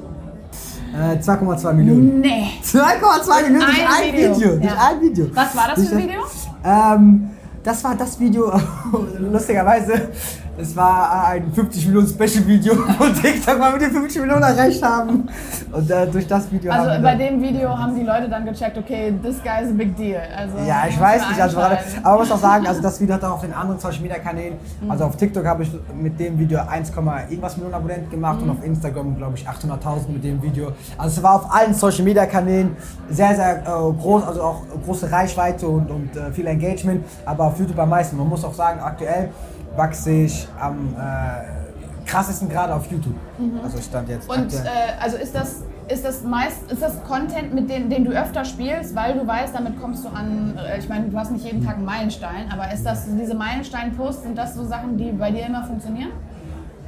Äh, 0.94 1.18
2,2 1.20 1.74
Millionen. 1.74 2.22
Nee. 2.22 2.48
2,2 2.64 3.42
Millionen 3.44 3.60
durch 3.60 3.82
ein, 3.82 4.08
ein 4.08 4.14
Video. 4.14 4.36
Video. 4.36 4.52
Ja. 4.54 4.60
Durch 4.60 4.80
ein 4.80 5.02
Video. 5.02 5.28
Was 5.34 5.56
war 5.56 5.68
das 5.76 5.88
für 5.88 5.96
ein 5.96 6.04
Video? 6.04 6.22
Ähm, 6.64 7.30
das 7.64 7.84
war 7.84 7.96
das 7.96 8.20
Video, 8.20 8.54
lustigerweise, 9.20 10.10
es 10.58 10.76
war 10.76 11.28
ein 11.28 11.52
50 11.52 11.86
Millionen 11.88 12.08
Special 12.08 12.46
Video 12.48 12.74
von 12.76 13.14
TikTok, 13.22 13.60
weil 13.60 13.74
wir 13.74 13.88
die 13.88 13.94
50 13.94 14.22
Millionen 14.22 14.44
erreicht 14.44 14.84
haben. 14.84 15.28
Und 15.72 15.92
äh, 15.92 16.08
durch 16.08 16.26
das 16.28 16.52
Video 16.52 16.72
Also 16.72 17.02
bei 17.02 17.16
dem 17.16 17.42
Video 17.42 17.78
haben 17.78 17.96
die 17.96 18.04
Leute 18.04 18.28
dann 18.28 18.46
gecheckt, 18.46 18.78
okay, 18.78 19.14
this 19.22 19.42
guy 19.44 19.64
is 19.64 19.70
a 19.70 19.74
big 19.74 19.96
deal. 19.96 20.22
Also, 20.36 20.58
ja, 20.68 20.86
ich 20.90 21.00
weiß 21.00 21.30
nicht, 21.30 21.40
also, 21.40 21.60
aber 21.60 21.80
ich 21.80 22.20
muss 22.20 22.32
auch 22.32 22.40
sagen, 22.40 22.66
also 22.66 22.82
das 22.82 23.00
Video 23.00 23.16
hat 23.16 23.24
auch 23.24 23.34
auf 23.34 23.42
den 23.42 23.54
anderen 23.54 23.80
Social 23.80 24.02
Media 24.02 24.18
Kanälen, 24.18 24.56
mhm. 24.82 24.92
also 24.92 25.06
auf 25.06 25.16
TikTok 25.16 25.46
habe 25.46 25.64
ich 25.64 25.72
mit 25.94 26.20
dem 26.20 26.40
Video 26.40 26.60
1, 26.68 26.90
irgendwas 26.90 27.58
Millionen 27.58 27.76
Abonnenten 27.76 28.10
gemacht 28.10 28.42
mhm. 28.42 28.50
und 28.50 28.58
auf 28.58 28.66
Instagram 28.66 29.18
glaube 29.18 29.38
ich 29.38 29.48
800.000 29.48 30.10
mit 30.12 30.24
dem 30.24 30.42
Video. 30.42 30.72
Also 30.98 31.18
es 31.18 31.24
war 31.24 31.36
auf 31.36 31.54
allen 31.54 31.74
Social 31.74 32.04
Media 32.04 32.26
Kanälen 32.26 32.76
sehr, 33.10 33.36
sehr 33.36 33.60
äh, 33.60 34.02
groß, 34.02 34.24
also 34.24 34.42
auch 34.42 34.62
große 34.86 35.12
Reichweite 35.12 35.68
und, 35.68 35.92
und 35.92 36.16
äh, 36.16 36.32
viel 36.32 36.48
Engagement, 36.48 37.06
aber 37.26 37.46
auf 37.46 37.60
YouTube 37.60 37.78
am 37.78 37.90
meisten. 37.90 38.18
Man 38.18 38.28
muss 38.28 38.44
auch 38.44 38.54
sagen, 38.54 38.80
aktuell 38.80 39.30
wachse 39.78 40.12
ich 40.12 40.48
am 40.60 40.96
äh, 40.98 42.06
krassesten 42.06 42.50
gerade 42.50 42.74
auf 42.74 42.90
YouTube. 42.92 43.16
Mhm. 43.38 43.60
Also 43.64 43.80
stand 43.80 44.10
jetzt. 44.10 44.30
Und 44.30 44.54
äh, 44.54 44.58
also 45.00 45.18
ist 45.18 45.36
das 45.36 45.64
ist 45.90 46.04
das 46.04 46.24
meist 46.24 46.70
ist 46.70 46.82
das 46.82 47.02
Content, 47.04 47.54
mit 47.54 47.70
dem, 47.70 47.90
den 47.90 48.04
du 48.04 48.12
öfter 48.12 48.44
spielst, 48.44 48.96
weil 48.96 49.14
du 49.14 49.26
weißt, 49.26 49.56
damit 49.56 49.80
kommst 49.80 50.04
du 50.04 50.10
an. 50.10 50.58
Äh, 50.58 50.80
ich 50.80 50.90
meine, 50.90 51.08
du 51.08 51.18
hast 51.18 51.32
nicht 51.32 51.46
jeden 51.46 51.64
Tag 51.64 51.76
einen 51.76 51.86
Meilenstein, 51.86 52.52
aber 52.52 52.74
ist 52.74 52.86
das 52.86 53.06
diese 53.20 53.36
Meilenstein-Posts 53.36 54.24
sind 54.24 54.38
das 54.38 54.56
so 54.56 54.66
Sachen, 54.66 54.98
die 54.98 55.12
bei 55.12 55.32
dir 55.32 55.46
immer 55.46 55.64
funktionieren? 55.64 56.10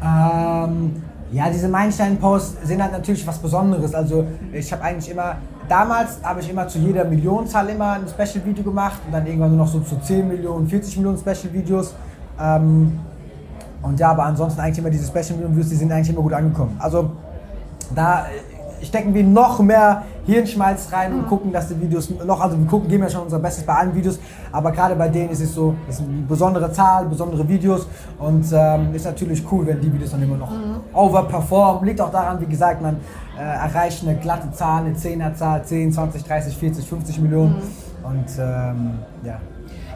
Ähm, 0.01 1.03
ja, 1.31 1.49
diese 1.49 1.69
Meilenstein-Posts 1.69 2.67
sind 2.67 2.81
halt 2.81 2.91
natürlich 2.91 3.25
was 3.25 3.37
Besonderes. 3.37 3.93
Also 3.93 4.25
ich 4.51 4.71
habe 4.71 4.83
eigentlich 4.83 5.11
immer 5.11 5.37
damals 5.69 6.17
habe 6.23 6.41
ich 6.41 6.49
immer 6.49 6.67
zu 6.67 6.79
jeder 6.79 7.05
Millionenzahl 7.05 7.69
immer 7.69 7.93
ein 7.93 8.07
Special-Video 8.07 8.63
gemacht 8.63 8.99
und 9.05 9.13
dann 9.13 9.25
irgendwann 9.25 9.55
nur 9.55 9.65
noch 9.65 9.71
so 9.71 9.79
zu 9.79 9.97
10 9.97 10.27
Millionen, 10.27 10.67
40 10.67 10.97
Millionen 10.97 11.17
Special-Videos. 11.17 11.93
Ähm, 12.39 12.99
und 13.81 13.99
ja, 13.99 14.11
aber 14.11 14.23
ansonsten 14.23 14.59
eigentlich 14.59 14.79
immer 14.79 14.89
diese 14.89 15.07
Special 15.07 15.37
Million 15.37 15.55
Views, 15.55 15.69
die 15.69 15.75
sind 15.75 15.91
eigentlich 15.91 16.09
immer 16.09 16.21
gut 16.21 16.33
angekommen. 16.33 16.75
Also 16.79 17.11
da 17.95 18.25
stecken 18.81 19.13
wir 19.13 19.23
noch 19.23 19.59
mehr 19.59 20.03
Hirnschmalz 20.25 20.91
rein 20.91 21.13
und 21.13 21.27
gucken, 21.27 21.51
dass 21.51 21.67
die 21.67 21.81
Videos 21.81 22.09
noch, 22.25 22.39
also 22.39 22.57
wir 22.57 22.67
gucken, 22.67 22.87
geben 22.87 23.03
ja 23.03 23.09
schon 23.09 23.23
unser 23.23 23.39
Bestes 23.39 23.65
bei 23.65 23.73
allen 23.73 23.95
Videos, 23.95 24.19
aber 24.51 24.71
gerade 24.71 24.95
bei 24.95 25.09
denen 25.09 25.31
ist 25.31 25.41
es 25.41 25.53
so, 25.53 25.75
das 25.87 25.99
ist 25.99 26.01
eine 26.01 26.21
besondere 26.21 26.71
Zahl, 26.71 27.05
besondere 27.05 27.47
Videos 27.47 27.87
und 28.19 28.45
ähm, 28.53 28.93
ist 28.93 29.05
natürlich 29.05 29.43
cool, 29.51 29.65
wenn 29.67 29.81
die 29.81 29.91
Videos 29.91 30.11
dann 30.11 30.21
immer 30.21 30.37
noch 30.37 30.51
mhm. 30.51 30.77
overperformen. 30.93 31.85
Liegt 31.85 32.01
auch 32.01 32.11
daran, 32.11 32.39
wie 32.41 32.45
gesagt, 32.45 32.81
man 32.81 32.97
äh, 33.37 33.41
erreicht 33.41 34.03
eine 34.03 34.15
glatte 34.17 34.51
Zahl, 34.51 34.85
eine 34.85 34.95
10er 34.95 35.33
Zahl, 35.35 35.63
10, 35.63 35.91
20, 35.91 36.23
30, 36.23 36.57
40, 36.57 36.87
50 36.87 37.19
Millionen 37.21 37.55
mhm. 37.55 38.05
und 38.05 38.27
ähm, 38.39 38.91
ja. 39.23 39.39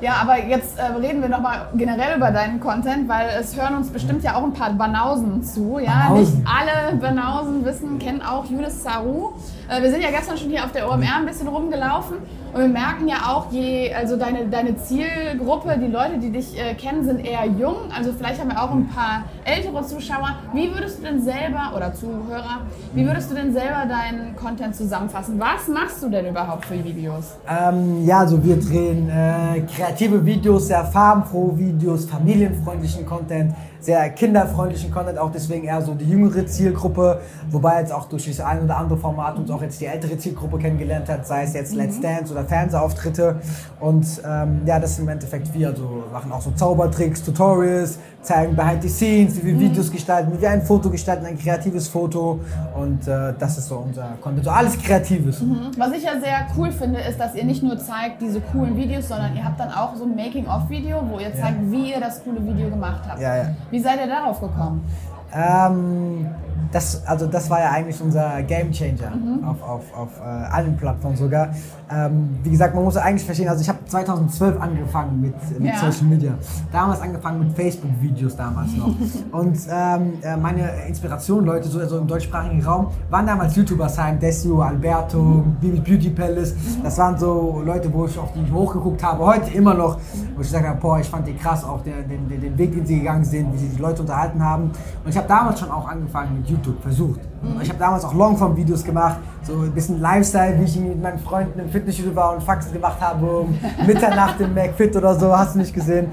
Ja, 0.04 0.16
aber 0.22 0.38
jetzt 0.46 0.78
äh, 0.78 0.84
reden 0.84 1.22
wir 1.22 1.30
nochmal 1.30 1.70
generell 1.76 2.18
über 2.18 2.30
deinen 2.32 2.60
Content, 2.60 3.08
weil 3.08 3.30
es 3.40 3.56
hören 3.56 3.76
uns 3.76 3.90
bestimmt 3.90 4.22
ja 4.22 4.36
auch 4.36 4.44
ein 4.44 4.52
paar 4.52 4.74
Banausen 4.74 5.42
zu. 5.42 5.80
Ja? 5.80 6.10
Banausen. 6.10 6.40
Nicht 6.40 6.46
alle 6.46 6.98
Banausen 6.98 7.64
wissen, 7.64 8.00
kennen 8.00 8.22
auch 8.22 8.44
Judith 8.44 8.84
Saru. 8.84 9.32
Äh, 9.70 9.82
wir 9.82 9.90
sind 9.90 10.02
ja 10.02 10.12
gestern 10.12 10.38
schon 10.38 10.50
hier 10.50 10.66
auf 10.66 10.74
der 10.74 10.92
OMR 10.92 11.16
ein 11.20 11.26
bisschen 11.26 11.48
rumgelaufen 11.48 12.18
und 12.54 12.62
wir 12.62 12.68
merken 12.68 13.08
ja 13.08 13.34
auch, 13.34 13.52
je, 13.52 13.92
also 13.94 14.16
deine, 14.16 14.46
deine 14.46 14.78
Zielgruppe, 14.78 15.78
die 15.80 15.88
Leute, 15.88 16.20
die 16.20 16.30
dich 16.30 16.58
äh, 16.58 16.76
kennen, 16.76 17.04
sind 17.04 17.26
eher 17.26 17.46
jung. 17.46 17.76
Also 17.96 18.14
vielleicht 18.14 18.40
haben 18.40 18.52
wir 18.52 18.62
auch 18.62 18.72
ein 18.72 18.88
paar 18.88 19.24
ältere 19.44 19.84
Zuschauer. 19.86 20.36
Wie 20.54 20.72
würdest 20.72 21.00
du 21.00 21.04
denn 21.04 21.22
selber, 21.22 21.74
oder 21.76 21.94
Zuhörer, 21.94 22.62
wie 22.94 23.06
würdest 23.06 23.32
du 23.32 23.36
denn 23.36 23.54
selber 23.54 23.86
deinen 23.88 24.36
Content 24.36 24.76
zusammenfassen? 24.76 25.40
Was 25.40 25.68
machst 25.68 26.04
du 26.04 26.10
denn 26.10 26.28
überhaupt 26.28 26.66
für 26.66 26.84
Videos? 26.84 27.38
Ähm, 27.50 28.06
ja, 28.06 28.20
also 28.20 28.44
wir 28.44 28.60
drehen 28.60 29.10
äh, 29.10 29.62
kreative 29.62 30.24
Videos, 30.24 30.68
sehr 30.68 30.86
farbenfrohe 30.86 31.58
Videos, 31.58 32.06
familienfreundlichen 32.06 33.06
Content, 33.06 33.56
sehr 33.84 34.10
kinderfreundlichen 34.12 34.92
Content, 34.92 35.18
auch 35.20 35.32
deswegen 35.32 35.66
eher 35.66 35.82
so 35.82 35.94
die 35.94 36.10
jüngere 36.10 36.46
Zielgruppe, 36.46 37.20
wobei 37.52 37.82
jetzt 37.82 37.92
auch 37.92 38.06
durch 38.06 38.26
das 38.26 38.40
ein 38.40 38.64
oder 38.64 38.78
andere 38.78 38.98
Format 38.98 39.38
uns 39.38 39.52
auch 39.52 39.62
jetzt 39.62 39.82
die 39.82 39.88
ältere 39.88 40.18
Zielgruppe 40.18 40.58
kennengelernt 40.58 41.10
hat, 41.10 41.28
sei 41.28 41.44
es 41.44 41.54
jetzt 41.54 41.76
Let's 41.76 42.00
Dance 42.00 42.32
oder 42.32 42.46
Fernsehauftritte. 42.46 43.42
Und 43.82 44.06
ähm, 44.26 44.62
ja, 44.66 44.80
das 44.80 44.96
sind 44.96 45.04
im 45.06 45.10
Endeffekt 45.10 45.54
wir, 45.54 45.68
also 45.68 46.04
machen 46.14 46.32
auch 46.32 46.42
so 46.42 46.52
Zaubertricks, 46.52 47.24
Tutorials, 47.24 48.00
zeigen 48.22 48.56
Behind 48.56 48.82
the 48.82 48.88
Scenes, 48.88 49.36
wie 49.38 49.48
wir 49.48 49.60
Videos 49.60 49.92
gestalten, 49.92 50.32
wie 50.34 50.42
wir 50.42 50.50
ein 50.50 50.62
Foto 50.62 50.90
gestalten, 50.90 51.26
ein 51.26 51.38
kreatives 51.38 51.90
Foto. 51.90 52.40
Und 52.76 53.06
äh, 53.06 53.34
das 53.38 53.58
ist 53.58 53.68
so 53.68 53.80
unser 53.80 54.14
Content, 54.22 54.46
so 54.46 54.52
alles 54.52 54.82
Kreatives. 54.82 55.42
Mhm. 55.42 55.72
Was 55.78 55.92
ich 55.92 56.04
ja 56.04 56.20
sehr 56.22 56.48
cool 56.58 56.72
finde, 56.72 57.02
ist, 57.02 57.20
dass 57.20 57.36
ihr 57.36 57.44
nicht 57.44 57.62
nur 57.62 57.78
zeigt 57.78 58.22
diese 58.22 58.40
coolen 58.40 58.78
Videos, 58.78 59.10
sondern 59.10 59.36
ihr 59.36 59.44
habt 59.44 59.60
dann 59.60 59.72
auch 59.72 59.94
so 59.96 60.06
ein 60.06 60.16
Making-of-Video, 60.16 61.04
wo 61.10 61.20
ihr 61.20 61.34
zeigt, 61.36 61.62
ja. 61.64 61.72
wie 61.72 61.92
ihr 61.92 62.00
das 62.00 62.24
coole 62.24 62.46
Video 62.46 62.70
gemacht 62.70 63.02
habt. 63.08 63.22
Ja, 63.22 63.36
ja. 63.36 63.50
Wie 63.74 63.80
seid 63.80 64.00
ihr 64.02 64.06
darauf 64.06 64.40
gekommen? 64.40 64.88
Ähm, 65.34 66.28
das, 66.74 67.06
also 67.06 67.28
das 67.28 67.50
war 67.50 67.60
ja 67.60 67.70
eigentlich 67.70 68.02
unser 68.02 68.42
Game 68.44 68.72
Changer 68.72 69.16
mhm. 69.16 69.44
auf, 69.44 69.62
auf, 69.62 69.94
auf 69.96 70.10
äh, 70.20 70.24
allen 70.24 70.76
Plattformen 70.76 71.16
sogar. 71.16 71.50
Ähm, 71.92 72.30
wie 72.42 72.50
gesagt, 72.50 72.74
man 72.74 72.84
muss 72.84 72.98
eigentlich 72.98 73.26
verstehen, 73.26 73.48
also 73.48 73.62
ich 73.62 73.70
habe 73.70 73.80
2012 73.86 74.60
angefangen 74.60 75.22
mit, 75.22 75.60
mit 75.60 75.74
ja. 75.74 75.80
Social 75.80 76.08
Media. 76.08 76.34
Damals 76.72 77.02
angefangen 77.02 77.40
mit 77.40 77.56
Facebook-Videos 77.56 78.36
damals 78.36 78.76
noch. 78.76 78.88
Und 79.32 79.58
ähm, 79.70 80.14
äh, 80.24 80.36
meine 80.36 80.88
Inspiration, 80.88 81.46
Leute, 81.46 81.68
so 81.68 81.80
also 81.80 82.00
im 82.00 82.08
deutschsprachigen 82.08 82.64
Raum, 82.64 82.88
waren 83.10 83.28
damals 83.28 83.56
YouTuber 83.56 83.90
sein, 83.90 84.20
Desio, 84.20 84.62
Alberto, 84.62 85.20
mhm. 85.20 85.56
Bibi 85.62 85.80
Beauty 85.80 86.10
Palace. 86.10 86.56
Mhm. 86.56 86.84
Das 86.84 86.98
waren 86.98 87.18
so 87.18 87.62
Leute, 87.64 87.94
wo 87.94 88.06
ich 88.06 88.18
auf 88.18 88.34
die 88.34 88.42
ich 88.42 88.52
hochgeguckt 88.52 89.04
habe, 89.04 89.24
heute 89.24 89.52
immer 89.52 89.76
noch, 89.76 90.00
wo 90.36 90.42
ich 90.42 90.48
gesagt 90.48 90.66
habe, 90.66 90.80
boah, 90.80 91.00
ich 91.00 91.08
fand 91.08 91.28
die 91.28 91.36
krass, 91.36 91.64
auch 91.64 91.82
den, 91.84 92.08
den, 92.10 92.42
den 92.42 92.58
Weg, 92.58 92.74
den 92.74 92.86
sie 92.86 92.98
gegangen 93.00 93.24
sind, 93.24 93.54
wie 93.54 93.58
sie 93.58 93.70
die 93.70 93.82
Leute 93.82 94.02
unterhalten 94.02 94.44
haben. 94.44 94.72
Und 95.04 95.10
ich 95.10 95.18
habe 95.18 95.28
damals 95.28 95.60
schon 95.60 95.70
auch 95.70 95.88
angefangen 95.88 96.40
mit 96.40 96.50
YouTube, 96.50 96.63
versucht. 96.82 97.20
Mhm. 97.42 97.62
Ich 97.62 97.70
habe 97.70 97.80
damals 97.80 98.06
auch 98.06 98.14
Longform-Videos 98.14 98.84
gemacht, 98.84 99.18
so 99.44 99.54
ein 99.54 99.72
bisschen 99.72 100.00
Lifestyle, 100.00 100.58
wie 100.60 100.64
ich 100.64 100.80
mit 100.80 101.02
meinen 101.02 101.20
Freunden 101.20 101.60
im 101.60 101.70
Fitnessstudio 101.70 102.16
war 102.16 102.34
und 102.34 102.44
Faxen 102.44 102.74
gemacht 102.74 103.00
habe 103.02 103.26
um 103.26 103.58
Mitternacht 103.88 104.40
im 104.40 104.54
McFit 104.54 104.96
oder 104.96 105.16
so, 105.16 105.38
hast 105.38 105.56
du 105.56 105.60
nicht 105.60 105.74
gesehen. 105.74 106.08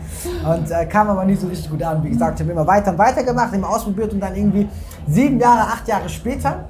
Und 0.44 0.70
äh, 0.70 0.86
kam 0.86 1.08
aber 1.08 1.24
nie 1.24 1.36
so 1.36 1.46
richtig 1.46 1.70
gut 1.70 1.82
an. 1.82 2.02
Wie 2.02 2.10
gesagt, 2.10 2.40
ich 2.40 2.44
habe 2.44 2.52
immer 2.52 2.66
weiter 2.66 2.90
und 2.90 2.98
weiter 2.98 3.22
gemacht, 3.22 3.52
immer 3.52 3.68
ausprobiert 3.68 4.12
und 4.12 4.20
dann 4.20 4.34
irgendwie 4.34 4.68
sieben 5.06 5.38
Jahre, 5.38 5.60
acht 5.60 5.86
Jahre 5.86 6.08
später 6.08 6.64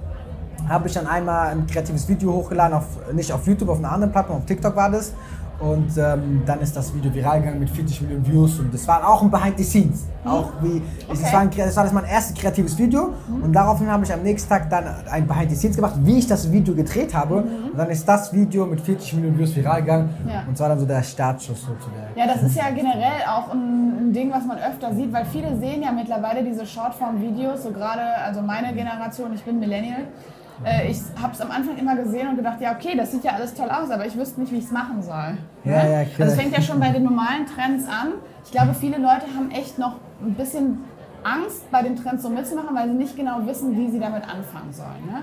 habe 0.68 0.87
ich 0.87 0.94
dann 0.94 1.06
einmal 1.06 1.49
ein 1.49 1.66
kreatives 1.66 2.08
Video 2.08 2.32
hochgeladen, 2.32 2.76
auf, 2.76 2.84
nicht 3.12 3.32
auf 3.32 3.44
YouTube, 3.46 3.68
auf 3.70 3.78
einer 3.78 3.90
anderen 3.90 4.12
Plattform, 4.12 4.38
auf 4.38 4.46
TikTok 4.46 4.76
war 4.76 4.90
das. 4.90 5.12
Und 5.61 5.90
ähm, 5.99 6.43
dann 6.47 6.61
ist 6.61 6.75
das 6.75 6.95
Video 6.95 7.12
viral 7.12 7.40
gegangen 7.40 7.61
mit 7.61 7.69
40 7.69 8.00
Millionen 8.00 8.26
Views 8.26 8.59
und 8.59 8.73
das 8.73 8.88
war 8.88 9.07
auch 9.07 9.23
ein 9.23 9.31
Behind 9.31 9.59
the 9.59 9.64
Scenes. 9.64 10.07
Mhm. 10.25 10.31
Auch 10.31 10.52
wie, 10.62 10.79
okay. 10.79 10.83
das, 11.09 11.33
war 11.33 11.40
ein, 11.40 11.50
das 11.55 11.76
war 11.76 11.85
das 11.85 11.93
mein 11.93 12.07
erstes 12.07 12.35
kreatives 12.35 12.79
Video 12.79 13.12
mhm. 13.29 13.45
und 13.45 13.52
daraufhin 13.52 13.90
habe 13.90 14.02
ich 14.02 14.12
am 14.12 14.23
nächsten 14.23 14.49
Tag 14.49 14.71
dann 14.71 14.85
ein 15.11 15.26
Behind 15.26 15.50
the 15.50 15.57
Scenes 15.57 15.76
gemacht, 15.76 15.97
wie 16.02 16.19
ich 16.19 16.26
das 16.26 16.50
Video 16.50 16.75
gedreht 16.75 17.12
habe. 17.14 17.43
Mhm. 17.43 17.71
Und 17.73 17.79
dann 17.79 17.90
ist 17.90 18.09
das 18.09 18.33
Video 18.33 18.64
mit 18.64 18.81
40 18.81 19.14
Millionen 19.14 19.38
Views 19.38 19.55
viral 19.55 19.83
gegangen 19.83 20.09
ja. 20.26 20.45
und 20.49 20.57
zwar 20.57 20.71
dann 20.71 20.79
so 20.79 20.87
der 20.87 21.02
Startschuss 21.02 21.61
so 21.61 21.75
zu 21.75 21.90
der. 21.90 22.09
Ja, 22.17 22.33
das 22.33 22.43
ist 22.43 22.57
ja 22.57 22.71
generell 22.71 23.21
auch 23.29 23.52
ein, 23.52 24.09
ein 24.09 24.12
Ding, 24.14 24.33
was 24.33 24.47
man 24.47 24.57
öfter 24.57 24.95
sieht, 24.95 25.12
weil 25.12 25.26
viele 25.26 25.59
sehen 25.59 25.83
ja 25.83 25.93
mittlerweile 25.93 26.43
diese 26.43 26.64
Shortform-Videos, 26.64 27.64
so 27.64 27.71
gerade, 27.71 28.17
also 28.25 28.40
meine 28.40 28.73
Generation, 28.73 29.35
ich 29.35 29.43
bin 29.45 29.59
Millennial, 29.59 30.05
äh, 30.64 30.90
ich 30.90 30.99
habe 31.21 31.33
es 31.33 31.40
am 31.40 31.50
Anfang 31.50 31.76
immer 31.79 31.97
gesehen 31.97 32.29
und 32.29 32.37
gedacht, 32.37 32.61
ja 32.61 32.73
okay, 32.73 32.97
das 32.97 33.12
sieht 33.12 33.25
ja 33.25 33.33
alles 33.33 33.55
toll 33.55 33.69
aus, 33.71 33.90
aber 33.90 34.07
ich 34.07 34.17
wüsste 34.17 34.40
nicht, 34.40 34.52
wie 34.52 34.59
ich 34.59 34.64
es 34.64 34.71
machen 34.71 35.02
soll. 35.02 35.38
Ja, 35.64 35.87
ja, 35.87 36.05
klar. 36.05 36.21
Also 36.21 36.25
es 36.25 36.35
fängt 36.35 36.57
ja 36.57 36.62
schon 36.62 36.81
bei 36.81 36.90
den 36.90 37.05
normalen 37.05 37.47
Trends 37.47 37.87
an. 37.87 38.14
Ich 38.45 38.50
glaube, 38.50 38.75
viele 38.75 38.99
Leute 38.99 39.26
haben 39.35 39.50
echt 39.50 39.79
noch 39.79 39.97
ein 40.23 40.35
bisschen 40.35 40.85
Angst, 41.23 41.71
bei 41.71 41.83
den 41.83 41.97
Trends 41.97 42.23
so 42.23 42.31
mitzumachen, 42.31 42.75
weil 42.75 42.88
sie 42.88 42.95
nicht 42.95 43.17
genau 43.17 43.47
wissen, 43.47 43.76
wie 43.76 43.90
sie 43.90 44.00
damit 44.00 44.23
anfangen 44.23 44.73
sollen. 44.73 45.07
Ne? 45.07 45.23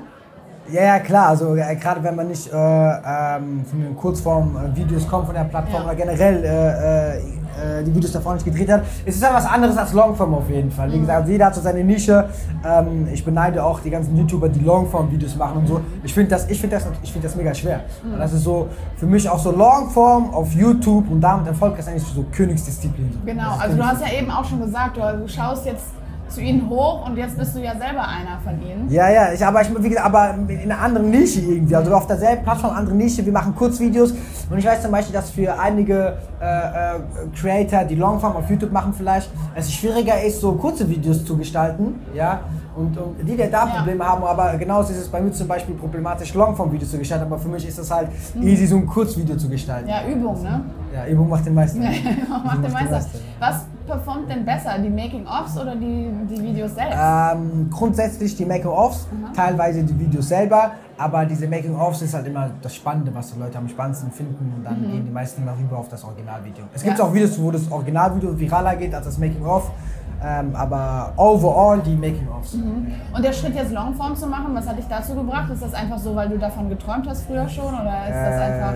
Ja, 0.70 0.84
ja, 0.84 1.00
klar. 1.00 1.30
Also 1.30 1.56
äh, 1.56 1.76
gerade 1.76 2.04
wenn 2.04 2.16
man 2.16 2.28
nicht 2.28 2.52
äh, 2.52 2.56
ähm, 2.56 3.66
von 3.66 3.82
den 3.82 3.96
Kurzform-Videos 3.96 5.08
kommt, 5.08 5.28
von 5.28 5.36
der 5.36 5.46
Plattform 5.46 5.84
ja. 5.84 5.88
oder 5.88 5.96
generell 5.96 6.44
äh, 6.44 7.37
äh 7.58 7.84
die 7.84 7.94
Videos 7.94 8.12
davor 8.12 8.34
nicht 8.34 8.46
gedreht 8.46 8.72
hat. 8.72 8.84
Es 9.06 9.16
ist 9.16 9.22
ja 9.24 9.34
was 9.34 9.46
anderes 9.46 9.78
als 9.78 9.94
Longform 9.94 10.34
auf 10.34 10.50
jeden 10.50 10.72
Fall. 10.72 10.92
Wie 10.92 11.00
gesagt, 11.00 11.28
jeder 11.28 11.46
hat 11.48 11.56
so 11.56 11.62
seine 11.62 11.84
Nische. 11.84 12.30
Ähm, 12.66 13.08
ich 13.12 13.24
beneide 13.24 13.64
auch 13.64 13.80
die 13.80 13.90
ganzen 13.90 14.16
YouTuber, 14.18 14.50
die 14.50 14.60
Longform-Videos 14.60 15.36
machen 15.36 15.58
und 15.58 15.68
so. 15.68 15.82
Ich 16.04 16.14
finde 16.14 16.32
das, 16.32 16.46
find 16.46 16.72
das, 16.72 16.84
find 16.84 17.24
das 17.24 17.36
mega 17.36 17.54
schwer. 17.54 17.82
Mhm. 18.04 18.18
Das 18.18 18.34
ist 18.34 18.44
so 18.44 18.68
für 18.96 19.06
mich 19.06 19.30
auch 19.30 19.40
so 19.40 19.52
Longform 19.52 20.34
auf 20.34 20.52
YouTube 20.54 21.10
und 21.10 21.22
damit 21.22 21.48
erfolgreich 21.48 21.80
ist 21.80 21.90
eigentlich 21.90 22.04
so 22.04 22.26
Königsdisziplin. 22.32 23.22
Genau, 23.26 23.58
also 23.58 23.78
du 23.78 23.86
hast 23.86 24.02
ja 24.02 24.20
eben 24.20 24.32
auch 24.32 24.46
schon 24.46 24.62
gesagt, 24.62 24.98
du 24.98 25.28
schaust 25.28 25.66
jetzt 25.66 25.86
zu 26.30 26.42
ihnen 26.42 26.70
hoch 26.70 27.06
und 27.08 27.18
jetzt 27.18 27.38
bist 27.38 27.56
du 27.56 27.60
ja 27.60 27.72
selber 27.72 28.08
einer 28.08 28.40
von 28.44 28.62
ihnen. 28.62 28.90
Ja, 28.90 29.10
ja, 29.10 29.34
ich, 29.34 29.46
aber 29.46 29.62
ich 29.62 29.70
wie 29.84 29.90
gesagt, 29.90 30.06
aber 30.06 30.36
in 30.48 30.72
einer 30.72 30.80
anderen 30.80 31.10
Nische 31.10 31.42
irgendwie. 31.42 31.76
Also 31.76 31.94
auf 31.94 32.08
derselben 32.08 32.44
Plattform, 32.44 32.76
andere 32.76 32.96
Nische. 32.96 33.26
Wir 33.26 33.34
machen 33.34 33.56
Kurzvideos 33.56 34.12
und 34.50 34.58
ich 34.58 34.66
weiß 34.66 34.82
zum 34.82 34.92
Beispiel, 34.92 35.14
dass 35.14 35.30
für 35.30 35.58
einige 35.60 36.18
äh, 36.42 36.46
äh, 36.46 37.00
Creator, 37.36 37.84
die 37.84 37.96
Longform 37.96 38.36
auf 38.36 38.50
YouTube 38.50 38.72
machen 38.72 38.94
vielleicht, 38.94 39.30
es 39.56 39.72
schwieriger 39.72 40.22
ist, 40.24 40.42
so 40.42 40.54
kurze 40.54 40.88
Videos 40.90 41.24
zu 41.26 41.38
gestalten, 41.38 41.96
ja. 42.14 42.42
Und, 42.76 42.96
und 42.96 43.18
die, 43.28 43.36
die 43.36 43.50
da 43.50 43.66
Probleme 43.66 44.04
ja. 44.04 44.12
haben, 44.12 44.24
aber 44.24 44.56
genauso 44.58 44.94
ist 44.94 45.00
es 45.00 45.08
bei 45.08 45.20
mir 45.20 45.32
zum 45.32 45.48
Beispiel 45.48 45.74
problematisch, 45.74 46.34
Longform-Videos 46.36 46.92
zu 46.92 47.00
gestalten, 47.00 47.26
aber 47.26 47.40
für 47.40 47.50
mich 47.50 47.68
ist 47.68 47.80
es 47.80 47.90
halt 47.90 48.10
mhm. 48.36 48.48
easy, 48.48 48.68
so 48.68 48.78
ein 48.78 48.86
Kurzvideo 48.86 49.36
zu 49.36 49.50
gestalten. 49.50 49.90
Ja, 49.90 50.08
Übung, 50.08 50.44
ne? 50.44 50.62
Ja, 50.94 51.08
Übung 51.08 51.28
macht 51.28 51.46
den 51.46 51.56
Meister. 51.56 51.80
Ja, 51.88 52.38
macht 52.44 52.64
den 52.64 52.72
Meister. 52.72 53.02
Was 53.40 53.66
performt 53.88 54.30
denn 54.30 54.46
besser, 54.46 54.78
die 54.78 54.90
Making-ofs 54.90 55.58
oder 55.58 55.76
die, 55.76 56.12
die 56.30 56.42
Videos 56.42 56.76
selbst? 56.76 56.98
Ähm, 57.00 57.70
grundsätzlich 57.72 58.36
die 58.36 58.46
Making-ofs, 58.46 59.08
teilweise 59.36 59.84
die 59.84 59.98
Videos 59.98 60.28
selber, 60.28 60.72
aber 60.98 61.26
diese 61.26 61.48
Making-ofs 61.48 62.02
ist 62.02 62.14
halt 62.14 62.28
immer 62.28 62.50
das 62.62 62.76
Spannende, 62.76 63.14
was 63.16 63.34
die 63.34 63.40
Leute 63.40 63.58
am 63.58 63.68
spannendsten 63.68 64.12
finden 64.12 64.54
und 64.56 64.64
dann 64.64 64.82
mhm. 64.82 64.92
gehen 64.92 65.06
die 65.06 65.12
meisten 65.12 65.42
immer 65.42 65.58
rüber 65.58 65.78
auf 65.78 65.90
das 65.90 66.04
Originalvideo. 66.04 66.66
Es 66.74 66.84
gibt 66.84 67.00
ja. 67.00 67.06
auch 67.06 67.14
Videos, 67.14 67.42
wo 67.42 67.50
das 67.50 67.72
Originalvideo 67.72 68.38
viraler 68.38 68.76
geht 68.76 68.94
als 68.94 69.06
das 69.06 69.18
Making-of. 69.18 69.72
Ähm, 70.20 70.56
aber 70.56 71.14
overall 71.16 71.80
die 71.80 71.96
Making-ofs. 71.96 72.56
Mhm. 72.56 72.92
Und 73.16 73.24
der 73.24 73.32
Schritt 73.32 73.54
jetzt 73.54 73.72
Longform 73.72 74.16
zu 74.16 74.26
machen, 74.26 74.48
was 74.54 74.68
hat 74.68 74.76
dich 74.76 74.88
dazu 74.88 75.14
gebracht? 75.14 75.52
Ist 75.52 75.62
das 75.62 75.76
einfach 75.76 76.00
so, 76.00 76.16
weil 76.16 76.28
du 76.30 76.40
davon 76.40 76.70
geträumt 76.70 77.08
hast 77.08 77.28
früher 77.28 77.48
schon 77.48 77.68
oder 77.68 78.08
ist 78.08 78.16
das 78.16 78.36
äh, 78.36 78.44
einfach... 78.44 78.74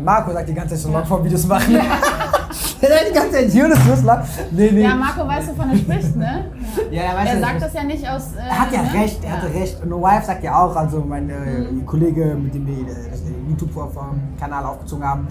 Marco 0.00 0.32
sagt 0.32 0.48
die 0.50 0.54
ganze 0.54 0.74
Zeit 0.74 0.80
so 0.80 0.92
Longform-Videos 0.92 1.46
machen. 1.46 1.72
Der 1.72 1.82
die 2.88 3.14
ganze 3.14 3.32
Zeit 3.32 3.54
Jonas 3.54 3.78
Rüssler. 3.88 4.24
Nee, 4.50 4.70
nee. 4.72 4.82
Ja, 4.82 4.94
Marco 4.94 5.26
weiß, 5.26 5.48
wovon 5.48 5.70
er 5.70 5.76
spricht, 5.76 6.16
ne? 6.16 6.44
Ja, 6.90 7.02
er 7.02 7.16
weiß 7.16 7.34
Er 7.34 7.40
sagt 7.40 7.62
das 7.62 7.72
ja 7.74 7.84
nicht 7.84 8.08
aus... 8.08 8.34
Äh, 8.34 8.48
er 8.48 8.58
hat 8.58 8.72
ja 8.72 8.82
ne? 8.82 8.94
recht, 8.94 9.22
er 9.22 9.30
ja. 9.30 9.36
hatte 9.36 9.54
recht. 9.54 9.82
Und 9.82 9.88
No 9.90 10.02
Wife 10.02 10.26
sagt 10.26 10.42
ja 10.42 10.60
auch, 10.60 10.74
also 10.74 11.00
mein 11.00 11.30
äh, 11.30 11.60
mhm. 11.70 11.86
Kollege, 11.86 12.34
mit 12.34 12.54
dem 12.54 12.66
wir 12.66 12.74
den 12.74 13.50
YouTube-Kanal 13.50 14.64
aufgezogen 14.64 15.04
haben, 15.04 15.28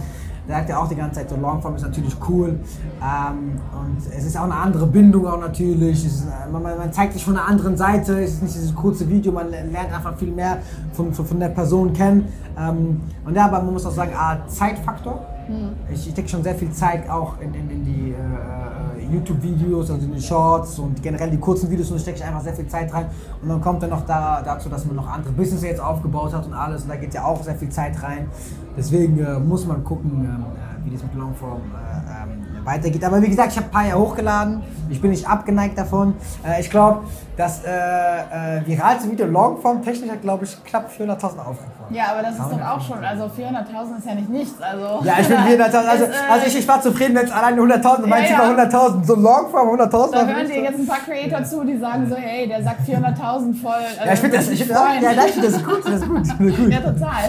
der 0.48 0.58
sagt 0.58 0.70
ja 0.70 0.77
auch 0.79 0.88
die 0.88 0.96
ganze 0.96 1.20
Zeit, 1.20 1.29
so 1.29 1.36
Longform 1.36 1.75
ist 1.75 1.84
natürlich 1.84 2.15
cool. 2.27 2.60
Ähm, 3.01 3.60
und 3.74 3.98
es 4.17 4.25
ist 4.25 4.38
auch 4.38 4.43
eine 4.43 4.55
andere 4.55 4.88
Bindung 4.88 5.27
auch 5.27 5.39
natürlich. 5.39 6.05
Ist, 6.05 6.24
äh, 6.24 6.50
man, 6.51 6.63
man, 6.63 6.91
zeigt 6.91 7.13
sich 7.13 7.24
von 7.24 7.38
einer 7.38 7.48
anderen 7.48 7.77
Seite. 7.77 8.22
Es 8.22 8.36
ist 8.36 8.43
nicht 8.43 8.55
dieses 8.55 8.74
kurze 8.74 9.10
Video, 9.10 9.31
man 9.31 9.50
lernt 9.50 9.93
einfach 9.93 10.17
viel 10.17 10.31
mehr 10.31 10.60
von, 10.93 11.13
von, 11.13 11.25
von 11.25 11.39
der 11.39 11.50
Person 11.50 11.93
kennen. 11.93 12.27
Ähm, 12.58 13.01
und 13.25 13.36
ja, 13.36 13.46
aber 13.46 13.62
man 13.62 13.74
muss 13.74 13.86
auch 13.86 13.91
sagen, 13.91 14.12
ah, 14.15 14.38
Zeitfaktor. 14.48 15.25
Mhm. 15.51 15.93
Ich, 15.93 16.08
ich 16.08 16.13
denke 16.13 16.29
schon 16.29 16.43
sehr 16.43 16.55
viel 16.55 16.72
Zeit 16.72 17.10
auch 17.10 17.39
in, 17.41 17.53
in, 17.53 17.70
in 17.70 17.84
die 17.84 18.12
äh, 18.12 18.15
äh, 18.15 19.13
YouTube-Videos, 19.13 19.91
also 19.91 20.05
in 20.05 20.13
die 20.13 20.22
Shorts 20.22 20.79
und 20.79 21.01
generell 21.03 21.29
die 21.29 21.38
kurzen 21.38 21.70
Videos 21.70 21.91
und 21.91 22.00
stecke 22.00 22.17
ich 22.17 22.24
einfach 22.24 22.41
sehr 22.41 22.53
viel 22.53 22.67
Zeit 22.67 22.93
rein. 22.93 23.08
Und 23.41 23.50
dann 23.50 23.60
kommt 23.60 23.84
dann 23.84 23.89
noch 23.89 24.05
da, 24.05 24.41
dazu, 24.41 24.70
dass 24.70 24.86
man 24.86 24.96
noch 24.96 25.08
andere 25.08 25.34
Business 25.34 25.63
jetzt 25.63 25.81
aufgebaut 25.81 26.34
hat 26.34 26.46
und 26.46 26.53
alles 26.53 26.84
und 26.84 26.89
da 26.89 26.96
geht 26.96 27.13
ja 27.13 27.25
auch 27.25 27.43
sehr 27.43 27.55
viel 27.55 27.70
Zeit 27.70 28.01
rein. 28.01 28.29
Deswegen 28.77 29.20
äh, 29.20 29.39
muss 29.39 29.65
man 29.65 29.84
gucken, 29.84 30.12
ähm, 30.12 30.46
äh, 30.46 30.86
wie 30.86 30.91
das 30.91 31.03
mit 31.03 31.13
Longform 31.15 31.60
äh, 31.60 32.24
ähm, 32.24 32.65
weitergeht. 32.65 33.03
Aber 33.03 33.22
wie 33.22 33.27
gesagt, 33.27 33.51
ich 33.51 33.58
habe 33.58 33.67
ein 33.67 33.72
paar 33.72 33.86
Jahre 33.86 34.00
hochgeladen. 34.00 34.62
Ich 34.89 35.01
bin 35.01 35.12
nicht 35.12 35.27
abgeneigt 35.27 35.77
davon. 35.77 36.13
Äh, 36.46 36.62
ich 36.62 36.70
glaube, 36.70 37.01
das 37.36 37.63
äh, 37.65 38.65
viralste 38.65 39.12
Video 39.12 39.25
Longform 39.25 39.84
technisch 39.84 40.10
hat, 40.10 40.22
glaube 40.22 40.46
ich, 40.46 40.63
knapp 40.63 40.89
400.000 40.89 41.39
Aufrufe. 41.39 41.81
Ja, 41.91 42.03
aber 42.12 42.21
das 42.21 42.33
ist 42.36 42.51
doch 42.51 42.62
auch 42.62 42.81
schon, 42.81 43.03
also 43.03 43.25
400.000 43.25 43.98
ist 43.98 44.05
ja 44.05 44.15
nicht 44.15 44.29
nichts. 44.29 44.62
Also. 44.62 45.05
Ja, 45.05 45.13
ich 45.19 45.27
bin 45.27 45.38
400.000, 45.38 45.75
also, 45.75 46.05
also 46.29 46.48
ich, 46.48 46.57
ich 46.57 46.67
war 46.67 46.81
zufrieden, 46.81 47.15
wenn 47.15 47.25
es 47.25 47.31
alleine 47.31 47.62
100.000, 47.62 48.07
meinst 48.07 48.31
ja, 48.31 48.50
ja. 48.50 48.65
100.000, 48.65 49.03
so 49.03 49.15
Longform 49.15 49.79
100.000. 49.79 50.12
Da 50.12 50.25
hören 50.25 50.48
dir 50.48 50.63
jetzt 50.63 50.79
ein 50.79 50.88
paar 50.88 51.00
Creator 51.00 51.43
zu, 51.43 51.63
die 51.63 51.77
sagen 51.77 52.07
so, 52.10 52.15
hey, 52.15 52.48
der 52.48 52.63
sagt 52.63 52.81
400.000 52.88 53.62
voll. 53.62 53.74
Also 53.74 54.05
ja, 54.05 54.13
ich 54.13 54.19
finde 54.19 54.38
das, 54.38 54.50
ich 54.50 54.63
find, 54.63 54.71
ja, 54.71 55.13
das, 55.13 55.36
das 55.36 55.45
ist 55.45 55.65
gut, 55.65 55.86
das 55.86 55.93
ist 55.93 56.07
gut. 56.07 56.21
Das 56.21 56.27
ist 56.29 56.57
gut. 56.57 56.71
Ja, 56.71 56.79
total. 56.79 57.24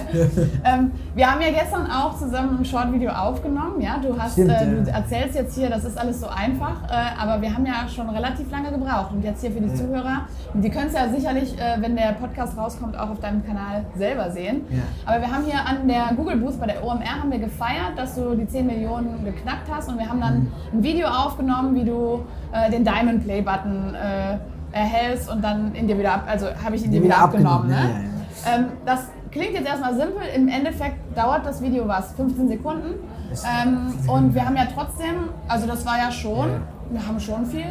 ähm, 0.65 0.91
wir 1.15 1.31
haben 1.31 1.41
ja 1.41 1.51
gestern 1.51 1.91
auch 1.91 2.19
zusammen 2.19 2.59
ein 2.59 2.65
Short-Video 2.65 3.11
aufgenommen, 3.11 3.81
ja, 3.81 3.99
du 3.99 4.19
hast 4.19 4.33
Stimmt, 4.33 4.51
äh, 4.51 4.67
du 4.67 4.91
erzählst 4.91 5.35
jetzt 5.35 5.55
hier, 5.55 5.71
das 5.71 5.85
ist 5.85 5.99
alles 5.99 6.21
so 6.21 6.27
einfach, 6.29 6.85
äh, 6.89 7.21
aber 7.21 7.41
wir 7.43 7.53
haben 7.53 7.67
ja 7.67 7.89
schon 7.89 8.09
relativ 8.11 8.51
lange 8.51 8.71
gebraucht. 8.71 9.13
Und 9.13 9.25
jetzt 9.25 9.41
hier 9.41 9.51
für 9.51 9.61
die 9.61 9.75
Zuhörer, 9.75 10.27
die 10.55 10.71
können 10.71 10.89
es 10.89 10.95
ja 10.95 11.09
sicherlich, 11.09 11.59
äh, 11.59 11.81
wenn 11.81 11.97
der 11.97 12.13
Podcast 12.13 12.57
rauskommt, 12.57 12.99
auch 12.99 13.11
auf 13.11 13.21
deinem 13.21 13.45
Kanal 13.45 13.85
selber 13.97 14.31
sehen. 14.31 14.52
Ja. 14.71 14.83
Aber 15.07 15.21
wir 15.21 15.31
haben 15.33 15.45
hier 15.45 15.67
an 15.67 15.89
der 15.89 16.13
Google 16.17 16.37
Booth 16.37 16.61
bei 16.61 16.67
der 16.67 16.85
OMR 16.85 17.21
haben 17.21 17.31
wir 17.31 17.39
gefeiert, 17.39 17.97
dass 17.97 18.15
du 18.15 18.35
die 18.35 18.47
10 18.47 18.67
Millionen 18.67 19.25
geknackt 19.25 19.69
hast 19.71 19.89
und 19.89 19.99
wir 19.99 20.09
haben 20.09 20.21
dann 20.21 20.35
mhm. 20.35 20.53
ein 20.73 20.83
Video 20.83 21.09
aufgenommen, 21.09 21.75
wie 21.75 21.85
du 21.85 22.25
äh, 22.53 22.71
den 22.71 22.85
Diamond 22.85 23.25
Play 23.25 23.43
Button 23.43 23.95
äh, 23.95 24.39
erhältst 24.73 25.31
und 25.31 25.43
dann 25.43 25.75
in 25.75 25.87
dir 25.87 25.99
wieder 25.99 26.15
ab, 26.15 26.25
also 26.27 26.47
habe 26.65 26.77
ich 26.77 26.85
in 26.85 26.91
dir 26.91 27.03
wieder, 27.03 27.15
wieder 27.15 27.25
abgenommen. 27.25 27.73
abgenommen 27.73 28.03
ne? 28.03 28.05
ja. 28.45 28.55
Ähm, 28.55 28.65
das 28.85 29.09
klingt 29.31 29.53
jetzt 29.55 29.67
erstmal 29.67 29.95
simpel, 29.95 30.23
im 30.35 30.49
Endeffekt 30.49 31.17
dauert 31.17 31.45
das 31.47 31.63
Video 31.63 31.87
was? 31.89 32.13
15 32.13 32.49
Sekunden. 32.49 32.95
Ähm, 33.31 33.95
und 34.09 34.35
wir 34.35 34.45
haben 34.45 34.57
ja 34.57 34.67
trotzdem, 34.75 35.31
also 35.49 35.67
das 35.67 35.87
war 35.87 35.97
ja 35.99 36.11
schon, 36.11 36.61
wir 36.91 37.07
haben 37.07 37.19
schon 37.19 37.47
viel 37.47 37.65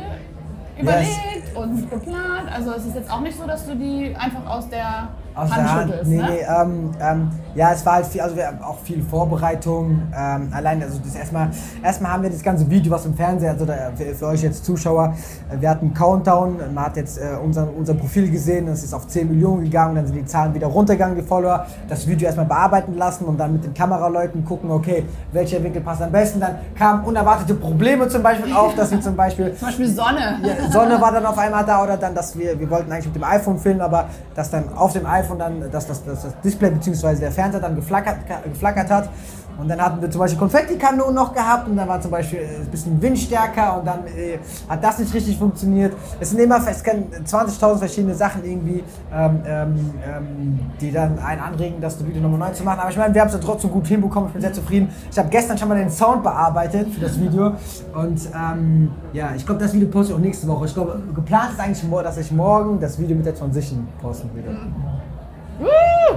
überlegt 0.80 1.10
yes. 1.46 1.56
und 1.56 1.90
geplant. 1.90 2.50
Also 2.54 2.72
es 2.72 2.86
ist 2.86 2.96
jetzt 2.96 3.12
auch 3.12 3.22
nicht 3.22 3.38
so, 3.38 3.46
dass 3.46 3.66
du 3.68 3.76
die 3.76 4.16
einfach 4.18 4.46
aus 4.50 4.70
der 4.70 5.10
aus 5.36 5.50
der 5.50 5.74
Hand. 5.74 5.94
Nee, 6.06 6.18
ne? 6.18 6.30
nee, 6.30 6.40
ähm, 6.40 6.92
ähm, 7.02 7.30
ja, 7.56 7.72
es 7.74 7.86
war 7.86 7.94
halt 7.96 8.06
viel, 8.06 8.22
also 8.22 8.36
wir 8.36 8.48
haben 8.48 8.62
auch 8.62 8.80
viel 8.80 9.02
Vorbereitung. 9.02 10.02
Ähm, 10.16 10.50
allein, 10.52 10.82
also 10.82 11.00
das 11.04 11.16
erstmal, 11.16 11.50
erstmal 11.84 12.14
haben 12.14 12.24
wir 12.24 12.30
das 12.30 12.42
ganze 12.42 12.70
Video, 12.70 12.92
was 12.92 13.06
im 13.06 13.14
Fernsehen, 13.14 13.50
also 13.50 13.66
da, 13.66 13.92
für, 13.96 14.16
für, 14.16 14.28
euch 14.28 14.42
jetzt 14.42 14.64
Zuschauer, 14.64 15.14
äh, 15.50 15.60
wir 15.60 15.70
hatten 15.70 15.88
einen 15.88 15.94
Countdown, 15.94 16.58
man 16.74 16.86
hat 16.86 16.98
jetzt 16.98 17.18
äh, 17.18 17.36
unser, 17.44 17.68
unser 17.76 17.94
Profil 17.94 18.30
gesehen, 18.32 18.68
das 18.68 18.84
ist 18.84 18.94
auf 18.94 19.08
10 19.08 19.28
Millionen 19.30 19.64
gegangen, 19.64 19.96
dann 19.96 20.08
sind 20.08 20.16
die 20.16 20.26
Zahlen 20.26 20.54
wieder 20.54 20.68
runtergegangen, 20.68 21.16
die 21.16 21.24
Follower. 21.24 21.66
Das 21.88 22.08
Video 22.08 22.26
erstmal 22.26 22.46
bearbeiten 22.46 22.96
lassen 22.96 23.26
und 23.26 23.38
dann 23.38 23.54
mit 23.54 23.64
den 23.64 23.74
Kameraleuten 23.74 24.46
gucken, 24.46 24.72
okay, 24.72 25.06
welcher 25.32 25.62
Winkel 25.64 25.82
passt 25.82 26.02
am 26.02 26.12
besten. 26.12 26.40
Dann 26.40 26.56
kamen 26.78 27.04
unerwartete 27.04 27.56
Probleme 27.56 28.08
zum 28.08 28.24
Beispiel 28.24 28.54
auf, 28.54 28.76
dass 28.76 28.92
wir 28.92 29.02
zum 29.02 29.16
Beispiel. 29.16 29.54
zum 29.56 29.68
Beispiel 29.68 29.88
Sonne. 29.88 30.40
Ja, 30.42 30.72
Sonne 30.72 31.00
war 31.02 31.12
dann 31.12 31.26
auf 31.26 31.38
einmal 31.38 31.66
da 31.66 31.84
oder 31.84 31.98
dann, 31.98 32.16
dass 32.16 32.38
wir, 32.38 32.60
wir 32.60 32.70
wollten 32.70 32.92
eigentlich 32.92 33.08
mit 33.08 33.16
dem 33.16 33.24
iPhone 33.24 33.58
filmen, 33.58 33.82
aber 33.82 34.06
dass 34.36 34.50
dann 34.50 34.66
auf 34.76 34.94
dem 34.94 35.06
iPhone 35.06 35.21
iPhone 35.22 35.40
dann, 35.40 35.72
dass 35.72 35.88
das, 35.88 36.04
das, 36.04 36.24
das 36.24 36.42
Display 36.42 36.72
bzw. 36.72 37.16
der 37.16 37.32
Fernseher 37.32 37.62
dann 37.62 37.75
geflackert, 37.75 38.18
geflackert 38.46 38.90
hat. 38.90 39.10
Und 39.62 39.68
dann 39.68 39.80
hatten 39.80 40.01
wir 40.01 40.10
zum 40.10 40.20
Beispiel 40.20 40.40
Konfettikanonen 40.40 41.13
noch 41.13 41.34
gehabt 41.34 41.68
und 41.68 41.78
dann 41.78 41.88
war 41.88 42.01
zum 42.01 42.10
Beispiel 42.10 42.40
ein 42.40 42.68
bisschen 42.72 43.00
windstärker 43.00 43.78
und 43.78 43.86
dann 43.86 44.08
äh, 44.08 44.40
hat 44.68 44.84
das 44.84 44.98
nicht 44.98 45.13
richtig 45.13 45.38
funktioniert. 45.38 45.94
Es 46.20 46.32
sind 46.32 46.40
immer 46.40 46.58
es 46.68 46.84
20.000 46.84 47.78
verschiedene 47.78 48.16
Sachen 48.16 48.44
irgendwie, 48.44 48.84
ähm, 49.13 49.40
ähm, 49.46 49.94
ähm, 50.04 50.60
die 50.80 50.92
dann 50.92 51.20
einen 51.20 51.42
anregen, 51.42 51.80
das 51.80 52.04
Video 52.04 52.22
Nummer 52.22 52.38
9 52.38 52.56
zu 52.56 52.63
machen. 52.63 52.80
Aber 52.80 52.90
ich 52.90 52.98
meine, 52.98 53.13
wir 53.13 53.22
haben 53.22 53.28
es 53.28 53.34
ja 53.34 53.40
trotzdem 53.40 53.72
gut 53.72 53.86
hinbekommen. 53.86 54.30
Ich 54.30 54.34
bin 54.34 54.42
sehr 54.42 54.54
zufrieden. 54.54 54.90
Ich 55.12 55.20
habe 55.20 55.30
gestern 55.30 55.58
schon 55.58 55.68
mal 55.68 55.78
den 55.78 55.92
Sound 55.92 56.24
bearbeitet 56.24 56.92
für 56.94 57.01
das 57.01 57.20
Video 57.20 57.54
und 57.94 58.20
ähm, 58.36 58.92
ja, 59.13 59.32
ich 59.36 59.46
glaube, 59.46 59.62
das 59.62 59.74
Video 59.74 59.90
poste 59.90 60.13
ich 60.13 60.18
auch 60.18 60.22
nächste 60.22 60.48
Woche. 60.48 60.66
Ich 60.66 60.74
glaube, 60.74 61.00
geplant 61.13 61.51
ist 61.54 61.60
eigentlich, 61.60 62.04
dass 62.04 62.18
ich 62.18 62.32
morgen 62.32 62.80
das 62.80 62.98
Video 62.98 63.16
mit 63.16 63.25
der 63.25 63.36
Transition 63.36 63.88
posten 64.01 64.30
würde. 64.34 64.58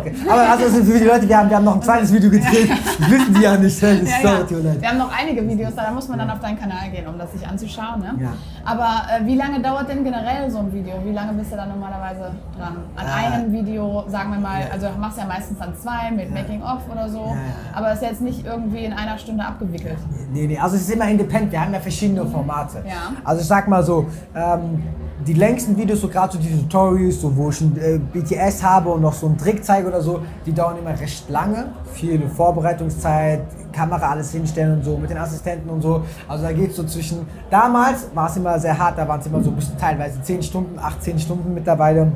Okay. 0.04 0.14
Aber 0.28 0.50
also 0.50 0.82
für 0.82 0.98
die 0.98 1.04
Leute, 1.04 1.28
wir 1.28 1.38
haben, 1.38 1.48
wir 1.48 1.56
haben 1.56 1.64
noch 1.64 1.76
ein 1.76 1.82
zweites 1.82 2.12
Video 2.12 2.30
gedreht. 2.30 2.70
Wissen 2.98 3.34
die 3.34 3.40
ja 3.40 3.56
nicht. 3.56 3.82
Das 3.82 4.22
ja, 4.22 4.38
ja. 4.38 4.80
Wir 4.80 4.88
haben 4.88 4.98
noch 4.98 5.12
einige 5.16 5.46
Videos, 5.48 5.74
da 5.74 5.90
muss 5.90 6.08
man 6.08 6.18
dann 6.18 6.30
auf 6.30 6.40
deinen 6.40 6.58
Kanal 6.58 6.90
gehen, 6.90 7.06
um 7.06 7.18
das 7.18 7.32
sich 7.32 7.46
anzuschauen. 7.46 8.00
Ne? 8.00 8.14
Ja. 8.20 8.32
Aber 8.64 9.02
äh, 9.10 9.26
wie 9.26 9.36
lange 9.36 9.60
dauert 9.60 9.88
denn 9.88 10.04
generell 10.04 10.50
so 10.50 10.58
ein 10.58 10.72
Video? 10.72 10.94
Wie 11.04 11.12
lange 11.12 11.32
bist 11.34 11.52
du 11.52 11.56
da 11.56 11.66
normalerweise 11.66 12.32
dran? 12.58 12.76
An 12.96 13.06
äh, 13.06 13.34
einem 13.34 13.52
Video, 13.52 14.04
sagen 14.08 14.32
wir 14.32 14.40
mal, 14.40 14.62
also 14.72 14.88
machst 14.98 15.16
du 15.16 15.22
ja 15.22 15.28
meistens 15.28 15.58
dann 15.58 15.74
zwei 15.76 16.10
mit 16.10 16.32
Making 16.32 16.62
of 16.62 16.80
oder 16.90 17.08
so. 17.08 17.34
Aber 17.74 17.92
ist 17.92 18.02
jetzt 18.02 18.20
nicht 18.20 18.44
irgendwie 18.44 18.84
in 18.84 18.92
einer 18.92 19.18
Stunde 19.18 19.44
abgewickelt. 19.44 19.98
Nee, 20.32 20.46
nee, 20.46 20.58
also 20.58 20.76
es 20.76 20.82
ist 20.82 20.90
immer 20.90 21.08
independent. 21.08 21.52
Wir 21.52 21.60
haben 21.60 21.72
ja 21.72 21.80
verschiedene 21.80 22.26
Formate. 22.26 22.84
Also 23.24 23.40
ich 23.40 23.46
sag 23.46 23.68
mal 23.68 23.82
so, 23.82 24.06
ähm, 24.34 24.82
die 25.26 25.32
längsten 25.32 25.76
Videos, 25.76 26.00
so 26.00 26.08
gerade 26.08 26.32
so 26.34 26.38
die 26.38 26.50
Tutorials, 26.50 27.20
so 27.20 27.34
wo 27.34 27.50
ich 27.50 27.60
ein 27.60 27.76
äh, 27.76 27.98
BTS 27.98 28.62
habe 28.62 28.90
und 28.90 29.02
noch 29.02 29.12
so 29.12 29.26
einen 29.26 29.38
Trick 29.38 29.64
zeige 29.64 29.88
oder 29.94 30.02
so, 30.02 30.20
die 30.44 30.52
dauern 30.52 30.78
immer 30.78 30.98
recht 30.98 31.28
lange. 31.30 31.66
Viel 31.92 32.28
Vorbereitungszeit, 32.28 33.42
Kamera 33.72 34.10
alles 34.10 34.32
hinstellen 34.32 34.78
und 34.78 34.84
so 34.84 34.96
mit 34.96 35.10
den 35.10 35.18
Assistenten 35.18 35.68
und 35.70 35.82
so. 35.82 36.02
Also 36.28 36.44
da 36.44 36.52
geht 36.52 36.70
es 36.70 36.76
so 36.76 36.84
zwischen. 36.84 37.26
Damals 37.50 38.08
war 38.14 38.28
es 38.28 38.36
immer 38.36 38.58
sehr 38.58 38.78
hart, 38.78 38.98
da 38.98 39.06
waren 39.06 39.20
es 39.20 39.26
immer 39.26 39.42
so 39.42 39.50
bis 39.50 39.74
teilweise 39.76 40.20
10 40.20 40.42
Stunden, 40.42 40.78
18 40.78 41.18
Stunden 41.18 41.54
mittlerweile. 41.54 42.12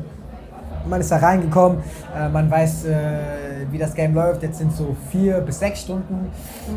Man 0.89 1.01
ist 1.01 1.11
da 1.11 1.19
reingekommen, 1.19 1.79
äh, 2.17 2.29
man 2.29 2.51
weiß. 2.51 2.85
Äh, 2.87 2.95
wie 3.71 3.79
das 3.79 3.95
Game 3.95 4.15
läuft. 4.15 4.43
Jetzt 4.43 4.59
sind 4.59 4.73
es 4.73 4.79
so 4.79 4.97
vier 5.11 5.41
bis 5.41 5.59
sechs 5.59 5.83
Stunden, 5.83 6.31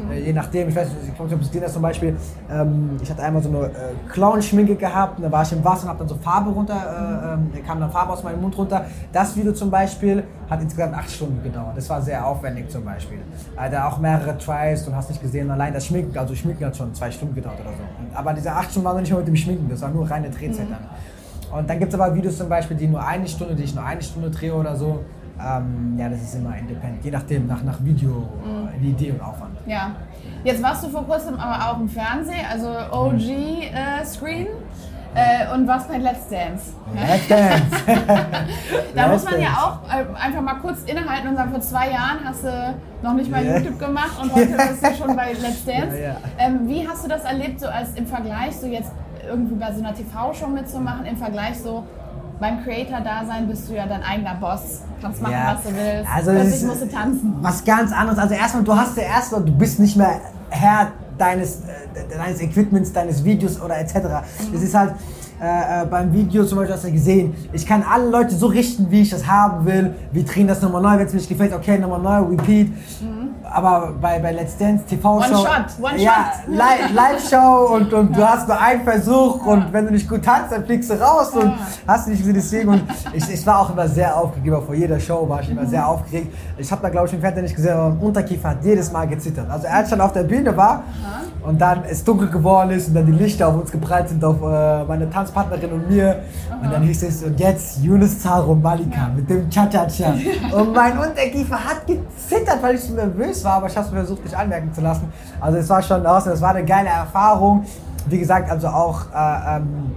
mhm. 0.05 0.11
äh, 0.11 0.19
je 0.19 0.33
nachdem. 0.33 0.69
Ich 0.69 0.75
weiß 0.75 0.87
nicht, 0.89 1.09
ich 1.09 1.15
glaube, 1.15 1.35
gesehen 1.37 1.63
hast 1.63 1.73
zum 1.73 1.81
Beispiel. 1.81 2.15
Ähm, 2.49 2.97
ich 3.01 3.09
hatte 3.09 3.23
einmal 3.23 3.41
so 3.41 3.49
eine 3.49 3.65
äh, 3.67 3.69
Clown-Schminke 4.11 4.75
gehabt, 4.75 5.17
und 5.17 5.23
da 5.23 5.31
war 5.31 5.43
ich 5.43 5.51
im 5.51 5.63
Wasser 5.63 5.83
und 5.83 5.89
habe 5.89 5.99
dann 5.99 6.07
so 6.07 6.15
Farbe 6.15 6.49
runter, 6.51 6.73
äh, 6.73 7.37
mhm. 7.37 7.53
äh, 7.55 7.61
kam 7.61 7.79
dann 7.79 7.91
Farbe 7.91 8.13
aus 8.13 8.23
meinem 8.23 8.41
Mund 8.41 8.57
runter. 8.57 8.85
Das 9.11 9.35
Video 9.35 9.53
zum 9.53 9.69
Beispiel 9.69 10.23
hat 10.51 10.61
insgesamt 10.61 10.93
acht 10.93 11.09
Stunden 11.09 11.41
gedauert. 11.41 11.77
Das 11.77 11.89
war 11.89 12.01
sehr 12.01 12.25
aufwendig 12.27 12.69
zum 12.69 12.83
Beispiel. 12.83 13.19
Da 13.55 13.87
auch 13.87 13.99
mehrere 13.99 14.37
Tries 14.37 14.85
und 14.85 14.93
hast 14.93 15.09
nicht 15.09 15.21
gesehen, 15.21 15.49
allein 15.49 15.73
das 15.73 15.85
Schminken, 15.85 16.17
also 16.17 16.35
Schminken 16.35 16.65
hat 16.65 16.75
schon 16.75 16.93
zwei 16.93 17.09
Stunden 17.09 17.33
gedauert 17.33 17.61
oder 17.61 17.69
so. 17.69 18.15
Aber 18.17 18.33
diese 18.33 18.51
acht 18.51 18.69
Stunden 18.69 18.85
waren 18.85 18.95
noch 18.95 19.01
nicht 19.01 19.11
mal 19.11 19.19
mit 19.19 19.29
dem 19.29 19.37
Schminken, 19.37 19.69
das 19.69 19.81
war 19.81 19.89
nur 19.89 20.11
reine 20.11 20.29
Drehzeit 20.29 20.67
mhm. 20.67 20.73
dann. 20.73 21.59
Und 21.59 21.69
dann 21.69 21.79
gibt 21.79 21.93
es 21.93 21.99
aber 21.99 22.13
Videos 22.13 22.37
zum 22.37 22.49
Beispiel, 22.49 22.75
die 22.75 22.87
nur 22.87 23.05
eine 23.05 23.27
Stunde, 23.27 23.55
die 23.55 23.63
ich 23.63 23.73
nur 23.73 23.85
eine 23.85 24.01
Stunde 24.01 24.29
drehe 24.29 24.53
oder 24.53 24.75
so. 24.75 25.05
Ähm, 25.39 25.95
ja, 25.97 26.09
das 26.09 26.21
ist 26.21 26.35
immer 26.35 26.55
independent, 26.57 27.03
je 27.03 27.11
nachdem, 27.11 27.47
nach, 27.47 27.63
nach 27.63 27.83
Video, 27.83 28.29
mhm. 28.45 28.83
äh, 28.83 28.89
Idee 28.89 29.11
und 29.11 29.21
Aufwand. 29.21 29.55
Ja. 29.65 29.95
Jetzt 30.43 30.61
warst 30.61 30.83
du 30.83 30.89
vor 30.89 31.05
kurzem 31.05 31.35
aber 31.35 31.71
auch 31.71 31.79
im 31.79 31.87
Fernsehen, 31.87 32.45
also 32.51 32.67
OG-Screen. 32.67 34.47
Äh, 34.47 34.49
äh, 35.13 35.53
und 35.53 35.67
warst 35.67 35.89
bei 35.89 35.97
Let's 35.97 36.27
Dance. 36.29 36.73
Let's 36.93 37.27
Dance. 37.27 37.63
da 38.95 39.07
Let's 39.07 39.23
muss 39.23 39.23
man 39.23 39.41
Dance. 39.41 39.41
ja 39.41 39.49
auch 39.57 39.93
äh, 39.93 40.25
einfach 40.25 40.41
mal 40.41 40.55
kurz 40.55 40.83
innehalten 40.83 41.29
und 41.29 41.35
sagen, 41.35 41.51
vor 41.51 41.61
zwei 41.61 41.91
Jahren 41.91 42.19
hast 42.23 42.43
du 42.43 42.75
noch 43.01 43.13
nicht 43.13 43.29
mal 43.29 43.43
yeah. 43.43 43.57
YouTube 43.57 43.79
gemacht 43.79 44.11
und 44.21 44.33
heute 44.33 44.47
bist 44.47 44.85
du 44.85 44.95
schon 44.95 45.15
bei 45.15 45.33
Let's 45.33 45.65
Dance. 45.65 45.97
Ja, 45.97 46.09
ja. 46.09 46.15
Ähm, 46.37 46.67
wie 46.67 46.87
hast 46.87 47.03
du 47.03 47.09
das 47.09 47.23
erlebt, 47.23 47.59
so 47.59 47.67
als 47.67 47.93
im 47.95 48.07
Vergleich, 48.07 48.55
so 48.55 48.67
jetzt 48.67 48.91
irgendwie 49.27 49.55
bei 49.55 49.71
so 49.73 49.79
einer 49.79 49.93
TV-Show 49.93 50.47
mitzumachen, 50.47 51.05
im 51.05 51.17
Vergleich 51.17 51.59
so 51.59 51.83
beim 52.39 52.63
Creator-Dasein 52.63 53.47
bist 53.47 53.69
du 53.69 53.75
ja 53.75 53.85
dein 53.85 54.03
eigener 54.03 54.33
Boss. 54.35 54.81
Kannst 54.99 55.21
machen, 55.21 55.33
ja. 55.33 55.55
was 55.55 55.63
du 55.63 55.75
willst. 55.75 56.11
Also 56.11 56.31
Plötzlich 56.31 56.63
musst 56.63 56.81
du 56.81 56.89
tanzen. 56.89 57.35
Was 57.41 57.63
ganz 57.63 57.91
anderes. 57.91 58.17
Also 58.17 58.33
erstmal, 58.33 58.63
du 58.63 58.75
hast 58.75 58.97
ja 58.97 59.03
erstmal, 59.03 59.41
du 59.43 59.51
bist 59.51 59.79
nicht 59.79 59.95
mehr 59.95 60.19
Herr 60.49 60.91
deines, 61.21 61.57
äh, 61.57 62.17
deines 62.17 62.41
Equipments, 62.41 62.91
deines 62.91 63.23
Videos 63.23 63.61
oder 63.61 63.77
etc. 63.77 63.95
Mhm. 63.95 64.53
Das 64.53 64.61
ist 64.63 64.73
halt 64.73 64.93
äh, 65.41 65.81
äh, 65.81 65.85
beim 65.87 66.13
Video 66.13 66.45
zum 66.45 66.59
Beispiel 66.59 66.75
hast 66.75 66.83
du 66.83 66.91
gesehen, 66.91 67.33
ich 67.51 67.65
kann 67.65 67.83
alle 67.83 68.09
Leute 68.09 68.35
so 68.35 68.45
richten, 68.45 68.91
wie 68.91 69.01
ich 69.01 69.09
das 69.09 69.25
haben 69.25 69.65
will. 69.65 69.95
Wir 70.11 70.23
drehen 70.23 70.47
das 70.47 70.61
nochmal 70.61 70.81
neu, 70.83 70.99
wenn 70.99 71.07
es 71.07 71.13
mir 71.13 71.19
nicht 71.19 71.29
gefällt, 71.29 71.53
okay, 71.53 71.79
nochmal 71.79 71.99
neu, 71.99 72.29
repeat. 72.29 72.67
Mhm 73.01 73.21
aber 73.51 73.93
bei, 73.99 74.19
bei 74.19 74.31
Let's 74.31 74.57
Dance 74.57 74.85
TV-Show. 74.85 75.33
One 75.33 75.43
Shot, 75.43 75.91
One 75.91 76.01
ja, 76.01 76.33
Shot. 76.45 76.93
Live-Show 76.93 77.75
und, 77.75 77.93
und 77.93 78.15
du 78.15 78.27
hast 78.27 78.47
nur 78.47 78.59
einen 78.59 78.83
Versuch 78.83 79.45
ja. 79.45 79.53
und 79.53 79.73
wenn 79.73 79.85
du 79.85 79.91
nicht 79.91 80.09
gut 80.09 80.23
tanzt, 80.23 80.51
dann 80.51 80.65
fliegst 80.65 80.89
du 80.89 80.93
raus 80.95 81.31
und 81.31 81.53
hast 81.87 82.07
du 82.07 82.11
nicht 82.11 82.19
gesehen. 82.19 82.35
Deswegen 82.35 82.69
und 82.69 82.83
ich, 83.13 83.29
ich 83.29 83.45
war 83.45 83.59
auch 83.59 83.71
immer 83.71 83.87
sehr 83.87 84.15
aufgeregt, 84.17 84.63
vor 84.65 84.75
jeder 84.75 84.99
Show 84.99 85.27
war 85.27 85.41
ich 85.41 85.49
immer 85.49 85.65
sehr 85.65 85.87
aufgeregt. 85.87 86.33
Ich 86.57 86.71
habe 86.71 86.81
da 86.81 86.89
glaube 86.89 87.07
ich 87.07 87.13
im 87.13 87.21
Fernsehen 87.21 87.43
nicht 87.43 87.55
gesehen, 87.55 87.73
aber 87.73 87.89
mein 87.89 87.99
Unterkiefer 87.99 88.49
hat 88.49 88.63
jedes 88.63 88.91
Mal 88.91 89.07
gezittert. 89.07 89.49
Also 89.49 89.67
er 89.67 89.85
schon 89.85 90.01
auf 90.01 90.13
der 90.13 90.23
Bühne 90.23 90.55
war 90.55 90.83
und 91.43 91.59
dann 91.59 91.83
es 91.89 92.03
dunkel 92.03 92.29
geworden 92.29 92.71
ist 92.71 92.87
und 92.87 92.93
dann 92.93 93.05
die 93.05 93.11
Lichter 93.11 93.47
auf 93.47 93.55
uns 93.55 93.71
gebreitet 93.71 94.09
sind, 94.09 94.23
auf 94.23 94.41
äh, 94.41 94.83
meine 94.85 95.09
Tanzpartnerin 95.31 95.71
und 95.71 95.89
mir. 95.89 96.23
Und 96.61 96.71
dann 96.71 96.83
hieß 96.83 97.03
es, 97.03 97.23
und 97.23 97.39
jetzt 97.39 97.83
Yunus 97.83 98.25
und 98.25 98.61
Malika 98.61 99.09
mit 99.15 99.29
dem 99.29 99.49
Cha-Cha-Cha. 99.49 100.13
Und 100.55 100.73
mein 100.73 100.97
Unterkiefer 100.97 101.63
hat 101.63 101.87
gezittert, 101.87 102.61
weil 102.61 102.75
ich 102.75 102.81
so 102.81 102.93
nervös 102.93 103.43
war, 103.43 103.53
aber 103.53 103.67
ich 103.67 103.75
habe 103.75 103.87
es 103.87 103.93
versucht, 103.93 104.23
nicht 104.23 104.35
anmerken 104.35 104.73
zu 104.73 104.81
lassen. 104.81 105.11
Also 105.39 105.57
es 105.57 105.69
war 105.69 105.81
schon 105.81 106.05
awesome, 106.05 106.35
es 106.35 106.41
war 106.41 106.51
eine 106.51 106.65
geile 106.65 106.89
Erfahrung. 106.89 107.65
Wie 108.07 108.19
gesagt, 108.19 108.49
also 108.49 108.67
auch 108.67 109.05
äh, 109.13 109.57
ähm, 109.57 109.91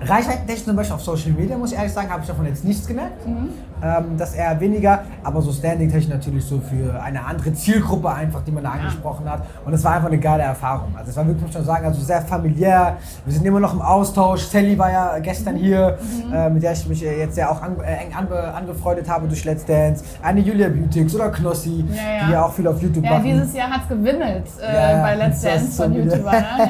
Reichweitentechnisch 0.00 0.64
zum 0.64 0.76
Beispiel 0.76 0.94
auf 0.94 1.02
Social 1.02 1.32
Media, 1.32 1.56
muss 1.56 1.72
ich 1.72 1.78
ehrlich 1.78 1.92
sagen, 1.92 2.10
habe 2.10 2.22
ich 2.22 2.28
davon 2.28 2.46
jetzt 2.46 2.64
nichts 2.64 2.86
gemerkt. 2.86 3.26
Mhm 3.26 3.50
ähm, 3.82 4.16
das 4.16 4.34
eher 4.34 4.58
weniger, 4.60 5.00
aber 5.24 5.42
so 5.42 5.52
Standing-technisch 5.52 6.08
natürlich 6.08 6.44
so 6.44 6.60
für 6.60 7.00
eine 7.02 7.24
andere 7.24 7.52
Zielgruppe 7.52 8.10
einfach, 8.10 8.42
die 8.42 8.52
man 8.52 8.62
da 8.62 8.70
angesprochen 8.70 9.28
hat. 9.28 9.42
Und 9.64 9.72
es 9.72 9.82
war 9.84 9.94
einfach 9.94 10.08
eine 10.08 10.18
geile 10.18 10.42
Erfahrung. 10.44 10.94
Also 10.96 11.10
es 11.10 11.16
war 11.16 11.26
wirklich, 11.26 11.44
muss 11.44 11.54
man 11.54 11.64
sagen, 11.64 11.86
also 11.86 12.00
sehr 12.00 12.22
familiär. 12.22 12.96
Wir 13.24 13.32
sind 13.32 13.44
immer 13.44 13.60
noch 13.60 13.74
im 13.74 13.82
Austausch. 13.82 14.42
Sally 14.42 14.78
war 14.78 14.90
ja 14.90 15.18
gestern 15.18 15.56
hier, 15.56 15.98
mhm. 16.26 16.32
äh, 16.32 16.50
mit 16.50 16.62
der 16.62 16.72
ich 16.72 16.86
mich 16.86 17.00
jetzt 17.00 17.36
ja 17.36 17.50
auch 17.50 17.60
an, 17.62 17.76
äh, 17.80 18.04
eng 18.04 18.14
anbe, 18.16 18.54
angefreundet 18.54 19.08
habe 19.08 19.26
durch 19.26 19.44
Let's 19.44 19.64
Dance. 19.64 20.04
Eine 20.22 20.40
Julia 20.40 20.68
Beautix 20.68 21.14
oder 21.14 21.30
Knossi, 21.30 21.84
ja, 21.90 21.94
ja. 21.94 22.26
die 22.26 22.32
ja 22.32 22.44
auch 22.44 22.52
viel 22.52 22.66
auf 22.68 22.80
YouTube 22.80 23.04
ja, 23.04 23.10
machen. 23.10 23.26
Ja, 23.26 23.34
dieses 23.34 23.54
Jahr 23.54 23.70
hat 23.70 23.82
es 23.82 23.88
gewimmelt 23.88 24.46
äh, 24.60 25.02
bei 25.02 25.14
Let's 25.16 25.42
Dance 25.42 25.82
von 25.82 25.92
YouTubern. 25.92 26.32
Ne? 26.32 26.42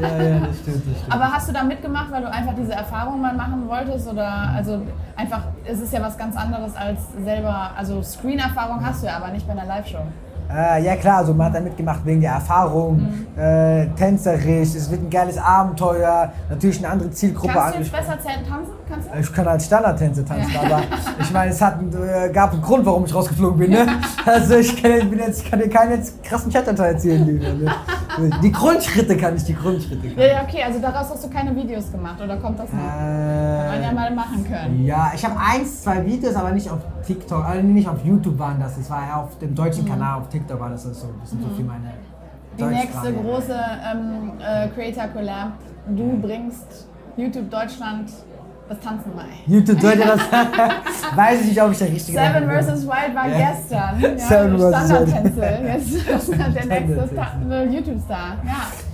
ja, 0.00 0.22
ja, 0.22 0.40
das 0.40 0.58
stimmt, 0.58 0.82
das 0.86 0.98
stimmt. 0.98 1.12
Aber 1.12 1.24
hast 1.32 1.48
du 1.48 1.52
da 1.52 1.62
mitgemacht, 1.62 2.10
weil 2.10 2.22
du 2.22 2.30
einfach 2.30 2.54
diese 2.54 2.72
Erfahrung 2.72 3.20
mal 3.20 3.34
machen 3.34 3.68
wolltest? 3.68 4.08
Oder 4.08 4.52
also 4.54 4.82
einfach, 5.16 5.42
es 5.64 5.80
ist 5.80 5.92
ja 5.92 6.02
was 6.02 6.16
ganz 6.16 6.31
anderes 6.36 6.74
als 6.76 7.00
selber, 7.22 7.70
also 7.76 8.02
Screen-Erfahrung 8.02 8.84
hast 8.84 9.02
du 9.02 9.06
ja, 9.06 9.16
aber 9.16 9.28
nicht 9.28 9.46
bei 9.46 9.52
einer 9.52 9.66
Live-Show. 9.66 10.02
Äh, 10.54 10.84
ja 10.84 10.96
klar, 10.96 11.18
also 11.18 11.32
man 11.32 11.46
hat 11.46 11.54
da 11.54 11.60
mitgemacht 11.60 12.04
wegen 12.04 12.20
der 12.20 12.32
Erfahrung, 12.32 12.96
mhm. 12.98 13.40
äh, 13.40 13.86
tänzerisch, 13.96 14.74
es 14.74 14.90
wird 14.90 15.02
ein 15.02 15.08
geiles 15.08 15.38
Abenteuer, 15.38 16.30
natürlich 16.50 16.78
eine 16.78 16.90
andere 16.90 17.10
Zielgruppe 17.10 17.54
Kannst 17.54 17.74
du 17.74 17.78
jetzt 17.78 17.92
besser 17.92 18.18
tanzen? 18.18 18.72
Kannst 18.86 19.08
du? 19.08 19.18
Ich 19.18 19.32
kann 19.32 19.48
als 19.48 19.64
Standardtänze 19.64 20.24
tanzen, 20.24 20.52
ja. 20.52 20.60
aber 20.60 20.82
ich 21.18 21.32
meine, 21.32 21.52
es 21.52 21.60
hat, 21.62 21.76
äh, 21.94 22.30
gab 22.30 22.52
einen 22.52 22.60
Grund, 22.60 22.84
warum 22.84 23.06
ich 23.06 23.14
rausgeflogen 23.14 23.58
bin. 23.58 23.70
Ne? 23.70 23.86
Also 24.24 24.54
ich 24.56 24.80
kann, 24.80 25.10
bin 25.10 25.18
jetzt, 25.18 25.50
kann 25.50 25.58
dir 25.58 25.68
keinen 25.68 25.92
jetzt 25.92 26.22
krassen 26.22 26.52
Chatterteil 26.52 26.94
erzählen. 26.94 27.42
Also, 27.44 27.66
die 28.42 28.52
Grundschritte 28.52 29.16
kann 29.16 29.36
ich, 29.36 29.44
die 29.44 29.54
Grundschritte 29.54 30.08
kann 30.08 30.18
Ja, 30.18 30.26
ja, 30.26 30.42
okay, 30.42 30.62
also 30.62 30.80
daraus 30.80 31.10
hast 31.10 31.24
du 31.24 31.30
keine 31.30 31.54
Videos 31.54 31.90
gemacht 31.90 32.20
oder 32.20 32.36
kommt 32.36 32.58
das 32.58 32.72
noch? 32.72 32.78
Äh, 32.78 32.82
Kann 32.82 33.68
man 33.68 33.82
ja 33.82 33.92
mal 33.92 34.14
machen 34.14 34.44
können. 34.44 34.84
Ja, 34.84 35.12
ich 35.14 35.24
habe 35.24 35.36
eins, 35.38 35.82
zwei 35.82 36.04
Videos, 36.04 36.34
aber 36.34 36.50
nicht 36.52 36.70
auf 36.70 36.80
TikTok, 37.06 37.44
also 37.44 37.62
nicht 37.62 37.88
auf 37.88 38.04
YouTube 38.04 38.38
waren 38.38 38.60
das. 38.60 38.76
Das 38.76 38.90
war 38.90 39.06
ja 39.06 39.16
auf 39.22 39.38
dem 39.38 39.54
deutschen 39.54 39.84
mhm. 39.84 39.88
Kanal, 39.88 40.20
auf 40.20 40.28
TikTok 40.28 40.60
war 40.60 40.70
das 40.70 40.82
so. 40.82 40.90
Das 40.90 41.30
sind 41.30 41.40
mhm. 41.40 41.48
so 41.48 41.54
viel 41.54 41.64
meine. 41.64 41.92
Die 42.58 42.64
nächste 42.64 43.12
große 43.12 43.54
ähm, 43.92 44.32
äh, 44.38 44.68
Creator 44.68 45.08
Collab. 45.08 45.52
Du 45.88 46.18
bringst 46.20 46.86
YouTube 47.16 47.50
Deutschland 47.50 48.10
das 48.68 48.80
Tanzen 48.80 49.12
bei. 49.14 49.24
YouTube 49.46 49.80
Deutschland, 49.80 50.20
das 50.30 51.16
weiß 51.16 51.40
ich 51.42 51.46
nicht, 51.48 51.62
ob 51.62 51.72
ich 51.72 51.78
der 51.78 51.88
richtige 51.88 52.18
bin. 52.18 52.32
Seven 52.32 52.50
vs. 52.50 52.82
Wild 52.86 53.14
war 53.14 53.28
yeah. 53.28 53.52
gestern. 53.52 54.00
Ja, 54.00 54.18
Seven 54.18 54.58
vs. 54.58 55.36
Wild. 55.36 55.66
Jetzt 55.66 55.92
ist 55.92 56.32
der 56.32 56.66
nächste 56.66 57.62
YouTube-Star. 57.70 58.36
Ja. 58.44 58.91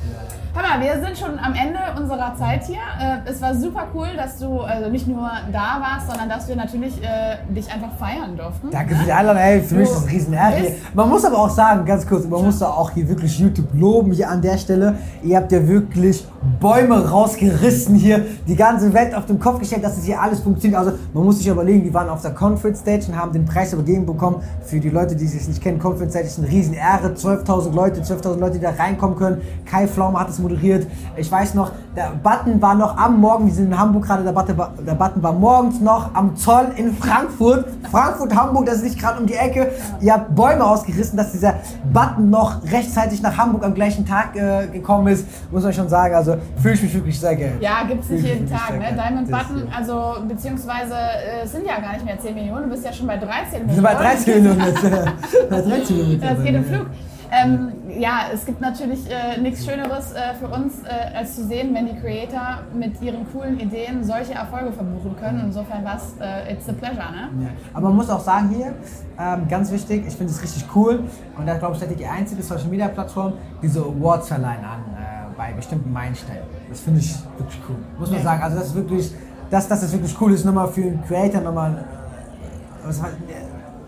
Mal, 0.63 0.81
wir 0.81 1.01
sind 1.01 1.17
schon 1.17 1.39
am 1.39 1.55
Ende 1.55 1.79
unserer 1.97 2.35
Zeit 2.37 2.65
hier. 2.65 2.79
Äh, 3.01 3.31
es 3.31 3.41
war 3.41 3.55
super 3.55 3.87
cool, 3.95 4.09
dass 4.17 4.39
du 4.39 4.61
also 4.61 4.91
nicht 4.91 5.07
nur 5.07 5.31
da 5.53 5.79
warst, 5.81 6.09
sondern 6.09 6.29
dass 6.29 6.49
wir 6.49 6.57
natürlich 6.57 7.01
äh, 7.01 7.37
dich 7.55 7.73
einfach 7.73 7.93
feiern 7.97 8.37
durften. 8.37 8.69
Danke 8.73 8.97
für 8.97 9.05
die 9.05 9.13
Einladung, 9.13 9.41
ey, 9.41 9.61
für 9.61 9.75
du 9.75 9.81
mich 9.81 9.89
ist 9.89 9.97
das 9.97 10.03
ein 10.05 10.09
riesen 10.09 10.33
Ehre. 10.35 10.73
Man 10.95 11.09
muss 11.09 11.25
aber 11.25 11.39
auch 11.39 11.51
sagen, 11.51 11.85
ganz 11.85 12.05
kurz, 12.07 12.27
man 12.27 12.45
muss 12.45 12.59
da 12.59 12.67
auch 12.67 12.91
hier 12.91 13.09
wirklich 13.09 13.39
YouTube 13.39 13.69
loben, 13.73 14.11
hier 14.11 14.29
an 14.29 14.43
der 14.43 14.59
Stelle. 14.59 14.97
Ihr 15.23 15.37
habt 15.37 15.53
ja 15.53 15.67
wirklich 15.67 16.27
Bäume 16.61 17.09
rausgerissen 17.09 17.95
hier, 17.95 18.27
die 18.47 18.57
ganze 18.57 18.93
Welt 18.93 19.15
auf 19.15 19.27
den 19.27 19.39
Kopf 19.39 19.61
gestellt, 19.61 19.85
dass 19.85 19.97
es 19.97 20.05
hier 20.05 20.21
alles 20.21 20.41
funktioniert. 20.41 20.79
Also 20.79 20.93
man 21.15 21.25
muss 21.25 21.39
sich 21.39 21.47
überlegen, 21.47 21.85
die 21.85 21.95
waren 21.95 22.09
auf 22.09 22.23
der 22.23 22.33
Conference 22.33 22.81
Stage 22.81 23.07
und 23.09 23.17
haben 23.17 23.33
den 23.33 23.45
Preis 23.45 23.73
übergeben 23.73 24.07
bekommen. 24.07 24.43
Für 24.65 24.81
die 24.81 24.91
Leute, 24.91 25.15
die 25.15 25.25
es 25.25 25.47
nicht 25.47 25.63
kennen, 25.63 25.79
Conference 25.79 26.13
Stage 26.13 26.27
ist 26.27 26.39
eine 26.39 26.49
riesen 26.49 26.75
Ehre. 26.75 27.09
12.000 27.09 27.73
Leute, 27.75 28.01
12.000 28.01 28.39
Leute, 28.39 28.59
die 28.59 28.65
da 28.65 28.71
reinkommen 28.71 29.17
können. 29.17 29.41
Kai 29.65 29.87
Pflaume 29.87 30.19
hat 30.19 30.29
es 30.29 30.39
moderiert. 30.49 30.87
Ich 31.17 31.31
weiß 31.31 31.55
noch, 31.55 31.73
der 31.95 32.13
Button 32.23 32.61
war 32.61 32.75
noch 32.75 32.97
am 32.97 33.21
Morgen, 33.21 33.47
wir 33.47 33.53
sind 33.53 33.67
in 33.67 33.79
Hamburg 33.79 34.07
gerade, 34.07 34.25
der 34.25 34.33
Button, 34.33 34.57
war, 34.57 34.73
der 34.87 34.95
Button 34.95 35.23
war 35.23 35.33
morgens 35.33 35.81
noch 35.81 36.15
am 36.15 36.37
Zoll 36.37 36.69
in 36.77 36.95
Frankfurt. 36.95 37.67
Frankfurt, 37.91 38.35
Hamburg, 38.35 38.67
das 38.67 38.77
ist 38.77 38.85
nicht 38.85 38.99
gerade 38.99 39.21
um 39.21 39.27
die 39.27 39.35
Ecke. 39.35 39.73
Ihr 40.01 40.13
habt 40.13 40.35
Bäume 40.35 40.65
ausgerissen, 40.65 41.17
dass 41.17 41.33
dieser 41.33 41.55
Button 41.93 42.31
noch 42.31 42.63
rechtzeitig 42.71 43.23
nach 43.23 43.37
Hamburg 43.37 43.65
am 43.65 43.75
gleichen 43.75 44.07
Tag 44.07 44.37
äh, 44.37 44.67
gekommen 44.69 45.09
ist. 45.09 45.27
Muss 45.51 45.65
man 45.65 45.73
schon 45.73 45.89
sagen, 45.89 46.15
also 46.15 46.37
fühle 46.61 46.75
ich 46.75 46.83
mich 46.83 46.95
wirklich 46.95 47.21
sehr 47.21 47.37
geil. 47.37 47.57
Ja, 47.61 47.83
gibt 47.87 48.05
es 48.05 48.11
nicht 48.11 48.25
jeden 48.25 48.49
Tag, 48.49 48.79
ne? 48.79 48.87
Diamond 48.95 49.31
Button, 49.31 49.69
also 49.77 50.17
beziehungsweise 50.27 50.95
äh, 50.95 51.47
sind 51.47 51.67
ja 51.67 51.81
gar 51.81 51.93
nicht 51.93 52.05
mehr 52.05 52.19
10 52.19 52.35
Millionen, 52.35 52.65
du 52.65 52.71
bist 52.71 52.85
ja 52.85 52.93
schon 52.93 53.07
bei 53.07 53.17
13 53.17 53.67
Millionen. 53.67 53.69
Wir 53.69 53.75
sind 53.75 53.85
bei 53.85 53.95
13 53.95 54.43
Millionen 54.43 54.67
jetzt. 54.67 54.83
bei 55.51 55.61
13 55.61 55.97
Millionen. 55.97 56.21
Das 56.21 56.43
geht 56.43 56.55
im 56.55 56.65
Flug. 56.65 56.87
Ähm, 57.31 57.73
ja, 57.99 58.21
es 58.33 58.47
gibt 58.47 58.61
natürlich 58.61 59.01
äh, 59.11 59.39
nichts 59.41 59.65
Schöneres 59.65 60.13
äh, 60.13 60.35
für 60.35 60.49
uns, 60.49 60.83
äh, 60.83 61.17
als 61.17 61.37
zu 61.37 61.47
sehen, 61.47 61.75
wenn 61.75 61.87
die 61.87 62.01
Creator 62.01 62.61
mit 62.75 63.01
ihren 63.03 63.31
coolen 63.33 63.61
Ideen 63.61 64.03
solche 64.03 64.35
Erfolge 64.35 64.73
verbuchen 64.73 65.17
können. 65.19 65.43
Insofern 65.47 65.85
war 65.85 65.97
es 65.97 66.15
äh, 66.21 66.53
it's 66.53 66.69
a 66.69 66.73
pleasure, 66.73 67.11
ne? 67.11 67.45
Ja. 67.45 67.49
Aber 67.75 67.89
man 67.89 67.97
muss 67.97 68.09
auch 68.09 68.21
sagen 68.21 68.49
hier, 68.51 68.75
ähm, 69.19 69.47
ganz 69.49 69.71
wichtig, 69.71 70.07
ich 70.07 70.15
finde 70.15 70.33
es 70.33 70.43
richtig 70.43 70.65
cool 70.75 71.05
und 71.37 71.47
da 71.47 71.57
glaube 71.57 71.75
ich, 71.75 71.81
seid 71.81 71.91
ihr 71.91 71.97
die 71.97 72.07
einzige 72.07 72.43
Social 72.43 72.69
Media 72.69 72.89
Plattform, 72.89 73.35
die 73.63 73.69
so 73.69 73.95
Awards 73.99 74.29
verleihen 74.29 74.65
an 74.65 74.81
äh, 74.97 75.37
bei 75.37 75.53
bestimmten 75.53 75.93
Meilensteinen. 75.93 76.43
Das 76.69 76.81
finde 76.81 77.01
ich 77.01 77.15
wirklich 77.37 77.61
cool. 77.69 77.77
Muss 77.99 78.11
man 78.11 78.19
ja. 78.19 78.25
sagen. 78.25 78.43
Also 78.43 78.59
das 78.59 78.69
ist 78.69 78.75
wirklich, 78.75 79.13
dass 79.51 79.69
das 79.69 79.83
ist 79.83 79.93
wirklich 79.93 80.19
cool 80.21 80.33
ist, 80.33 80.45
nochmal 80.45 80.69
für 80.69 80.83
einen 80.83 81.05
Creator 81.07 81.43
nochmal 81.43 81.73
äh, 81.73 82.87
was, 82.87 83.03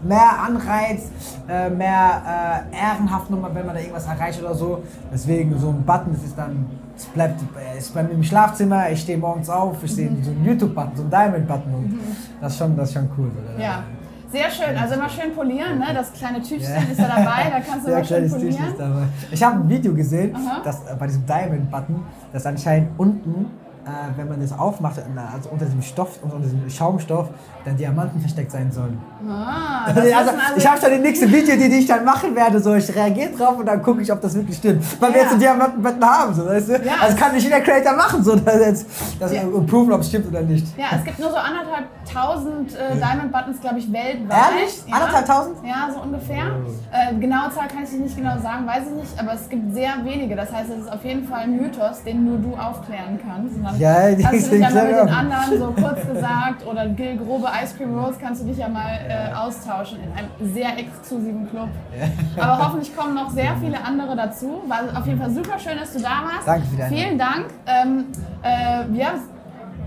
mehr 0.03 0.43
Anreiz, 0.47 1.11
äh, 1.49 1.71
mehr 1.71 2.67
äh, 2.73 2.77
ehrenhaft 2.77 3.31
nochmal, 3.31 3.55
wenn 3.55 3.67
man 3.67 3.75
da 3.75 3.81
irgendwas 3.81 4.07
erreicht 4.07 4.41
oder 4.41 4.55
so. 4.55 4.83
Deswegen 5.13 5.59
so 5.59 5.69
ein 5.69 5.83
Button, 5.85 6.13
das 6.13 6.25
ist 6.25 6.39
dann, 6.39 6.67
es 6.97 7.05
bleibt, 7.07 7.41
ist 7.77 7.95
bei 7.95 8.03
mir 8.03 8.11
im 8.11 8.23
Schlafzimmer, 8.23 8.91
ich 8.91 9.01
stehe 9.01 9.19
morgens 9.19 9.49
auf, 9.51 9.83
ich 9.83 9.95
sehe 9.95 10.11
mhm. 10.11 10.23
so 10.23 10.31
einen 10.31 10.45
YouTube-Button, 10.45 10.93
so 10.97 11.03
einen 11.03 11.11
Diamond-Button 11.11 11.75
und 11.75 11.93
mhm. 11.93 12.01
das, 12.41 12.53
ist 12.53 12.59
schon, 12.59 12.77
das 12.77 12.89
ist 12.89 12.95
schon 12.95 13.11
cool. 13.19 13.31
Oder? 13.31 13.63
Ja. 13.63 13.83
Sehr 14.31 14.49
schön, 14.49 14.77
also 14.81 14.95
immer 14.95 15.09
schön 15.09 15.35
polieren, 15.35 15.81
ne? 15.81 15.87
das 15.93 16.13
kleine 16.13 16.41
Tüchchen 16.41 16.73
ja. 16.73 16.83
ist 16.83 17.01
da 17.01 17.09
dabei, 17.09 17.51
da 17.51 17.59
kannst 17.69 17.85
du 17.85 17.91
ja, 17.91 17.99
immer 17.99 18.07
schön 18.07 18.31
polieren. 18.31 19.09
Ich 19.33 19.43
habe 19.43 19.57
ein 19.57 19.69
Video 19.69 19.93
gesehen, 19.93 20.37
dass 20.63 20.83
äh, 20.83 20.95
bei 20.97 21.09
diesem 21.09 21.27
Diamond-Button, 21.27 22.05
dass 22.33 22.47
anscheinend 22.47 22.91
unten 22.97 23.47
äh, 23.91 24.17
wenn 24.17 24.29
man 24.29 24.41
das 24.41 24.57
aufmacht, 24.57 24.99
also 24.99 25.49
unter 25.51 25.65
diesem 25.65 25.83
Stoff, 25.83 26.19
unter 26.23 26.39
diesem 26.39 26.69
Schaumstoff, 26.71 27.29
dann 27.65 27.77
Diamanten 27.77 28.21
versteckt 28.21 28.51
sein 28.53 28.71
sollen. 28.71 29.01
Ah, 29.29 29.85
also, 29.87 30.01
also, 30.01 30.31
ich 30.57 30.67
habe 30.67 30.81
schon 30.81 30.91
die 30.93 30.99
nächste 30.99 31.31
Video, 31.31 31.57
die, 31.57 31.69
die 31.69 31.79
ich 31.79 31.87
dann 31.87 32.05
machen 32.05 32.35
werde, 32.35 32.61
so 32.61 32.75
ich 32.75 32.95
reagiere 32.95 33.31
drauf 33.31 33.59
und 33.59 33.67
dann 33.67 33.83
gucke 33.83 34.03
ich, 34.03 34.11
ob 34.13 34.21
das 34.21 34.35
wirklich 34.35 34.57
stimmt. 34.57 34.85
Weil 35.01 35.11
ja. 35.11 35.15
wir 35.15 35.23
jetzt 35.23 35.31
einen 35.33 35.41
Diamantenbetten 35.41 36.05
haben, 36.05 36.35
so, 36.35 36.47
weißt 36.47 36.69
du? 36.69 36.73
Ja. 36.73 36.93
Also 37.03 37.17
kann 37.17 37.33
nicht 37.33 37.45
jeder 37.45 37.61
Creator 37.61 37.95
machen, 37.95 38.23
so 38.23 38.37
das, 38.37 38.55
jetzt, 38.55 38.87
das 39.19 39.33
ja. 39.33 39.43
proven, 39.67 39.93
ob 39.93 40.01
es 40.01 40.09
stimmt 40.09 40.29
oder 40.29 40.43
nicht. 40.43 40.67
Ja, 40.79 40.87
es 40.97 41.05
gibt 41.05 41.19
nur 41.19 41.31
so 41.31 41.37
anderthalb 41.37 41.87
tausend 42.11 42.75
äh, 42.75 42.97
Diamond 42.97 43.33
Buttons, 43.33 43.61
glaube 43.61 43.79
ich, 43.79 43.93
weltweit. 43.93 44.39
Ehrlich? 44.53 44.83
Ja. 44.87 44.95
Anderthalb 44.95 45.27
tausend? 45.27 45.57
Ja, 45.65 45.89
so 45.93 46.01
ungefähr. 46.01 46.45
Oh. 46.51 46.71
Äh, 46.93 47.19
genaue 47.19 47.51
Zahl 47.51 47.69
kann 47.69 47.85
ich 47.85 47.93
nicht 47.93 48.17
genau 48.17 48.39
sagen, 48.41 48.67
weiß 48.67 48.85
ich 48.87 49.03
nicht, 49.03 49.21
aber 49.21 49.35
es 49.35 49.49
gibt 49.49 49.75
sehr 49.75 49.93
wenige. 50.05 50.37
Das 50.37 50.53
heißt, 50.53 50.71
es 50.71 50.85
ist 50.85 50.93
auf 50.93 51.05
jeden 51.05 51.27
Fall 51.27 51.41
ein 51.41 51.57
Mythos, 51.57 52.03
den 52.03 52.25
nur 52.25 52.39
du 52.39 52.57
aufklären 52.57 53.19
kannst. 53.25 53.57
Ja, 53.81 54.15
die 54.15 54.27
hast 54.27 54.47
du 54.47 54.51
dich 54.51 54.61
ja 54.61 54.71
mal 54.71 54.87
mit 54.87 54.97
den 54.97 55.09
anderen 55.09 55.59
so 55.59 55.73
kurz 55.73 56.07
gesagt 56.07 56.67
oder 56.67 56.87
Gil 56.89 57.17
Grobe 57.17 57.49
Ice 57.63 57.75
Cream 57.77 57.99
Rolls 57.99 58.17
kannst 58.21 58.43
du 58.43 58.47
dich 58.47 58.59
ja 58.59 58.69
mal 58.69 58.99
äh, 59.09 59.35
austauschen 59.35 59.99
in 60.03 60.13
einem 60.13 60.55
sehr 60.55 60.79
exklusiven 60.79 61.49
Club. 61.51 61.69
Ja. 61.99 62.43
Aber 62.43 62.67
hoffentlich 62.67 62.95
kommen 62.95 63.15
noch 63.15 63.31
sehr 63.31 63.57
viele 63.61 63.83
andere 63.83 64.15
dazu. 64.15 64.63
War 64.69 64.99
auf 64.99 65.07
jeden 65.07 65.19
Fall 65.19 65.31
super 65.31 65.59
schön, 65.59 65.79
dass 65.79 65.93
du 65.93 66.01
da 66.01 66.23
warst. 66.25 66.47
Danke 66.47 66.67
für 66.67 66.77
deine 66.77 66.97
Vielen 66.97 67.19
Dank. 67.19 67.47
Ähm, 67.67 68.05
äh, 68.43 68.99
ja, 68.99 69.15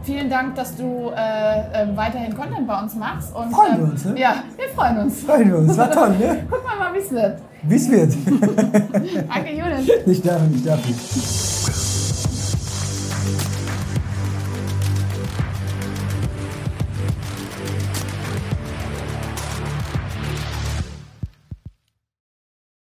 vielen 0.03 0.29
Dank, 0.29 0.55
dass 0.55 0.75
du 0.75 1.11
äh, 1.15 1.83
äh, 1.83 1.95
weiterhin 1.95 2.35
Content 2.35 2.67
bei 2.67 2.79
uns 2.81 2.95
machst. 2.95 3.35
Und, 3.35 3.51
freuen 3.51 3.77
wir 3.77 3.83
ähm, 3.83 3.91
uns, 3.91 4.05
ne? 4.05 4.19
Ja, 4.19 4.35
wir 4.57 4.69
freuen 4.75 4.97
uns. 4.99 5.21
Freuen 5.21 5.49
wir 5.49 5.57
uns, 5.57 5.77
war 5.77 5.91
toll, 5.91 6.09
ne? 6.11 6.45
Guck 6.49 6.63
mal, 6.63 6.77
mal 6.77 6.93
wie 6.93 6.99
es 6.99 7.11
wird. 7.11 7.39
Wie 7.63 7.75
es 7.75 7.89
wird. 7.89 8.13
Danke, 9.33 9.51
Julian. 9.51 9.87
Nicht 10.05 10.25
dafür, 10.25 10.47
nicht 10.47 10.67
dafür. 10.67 11.82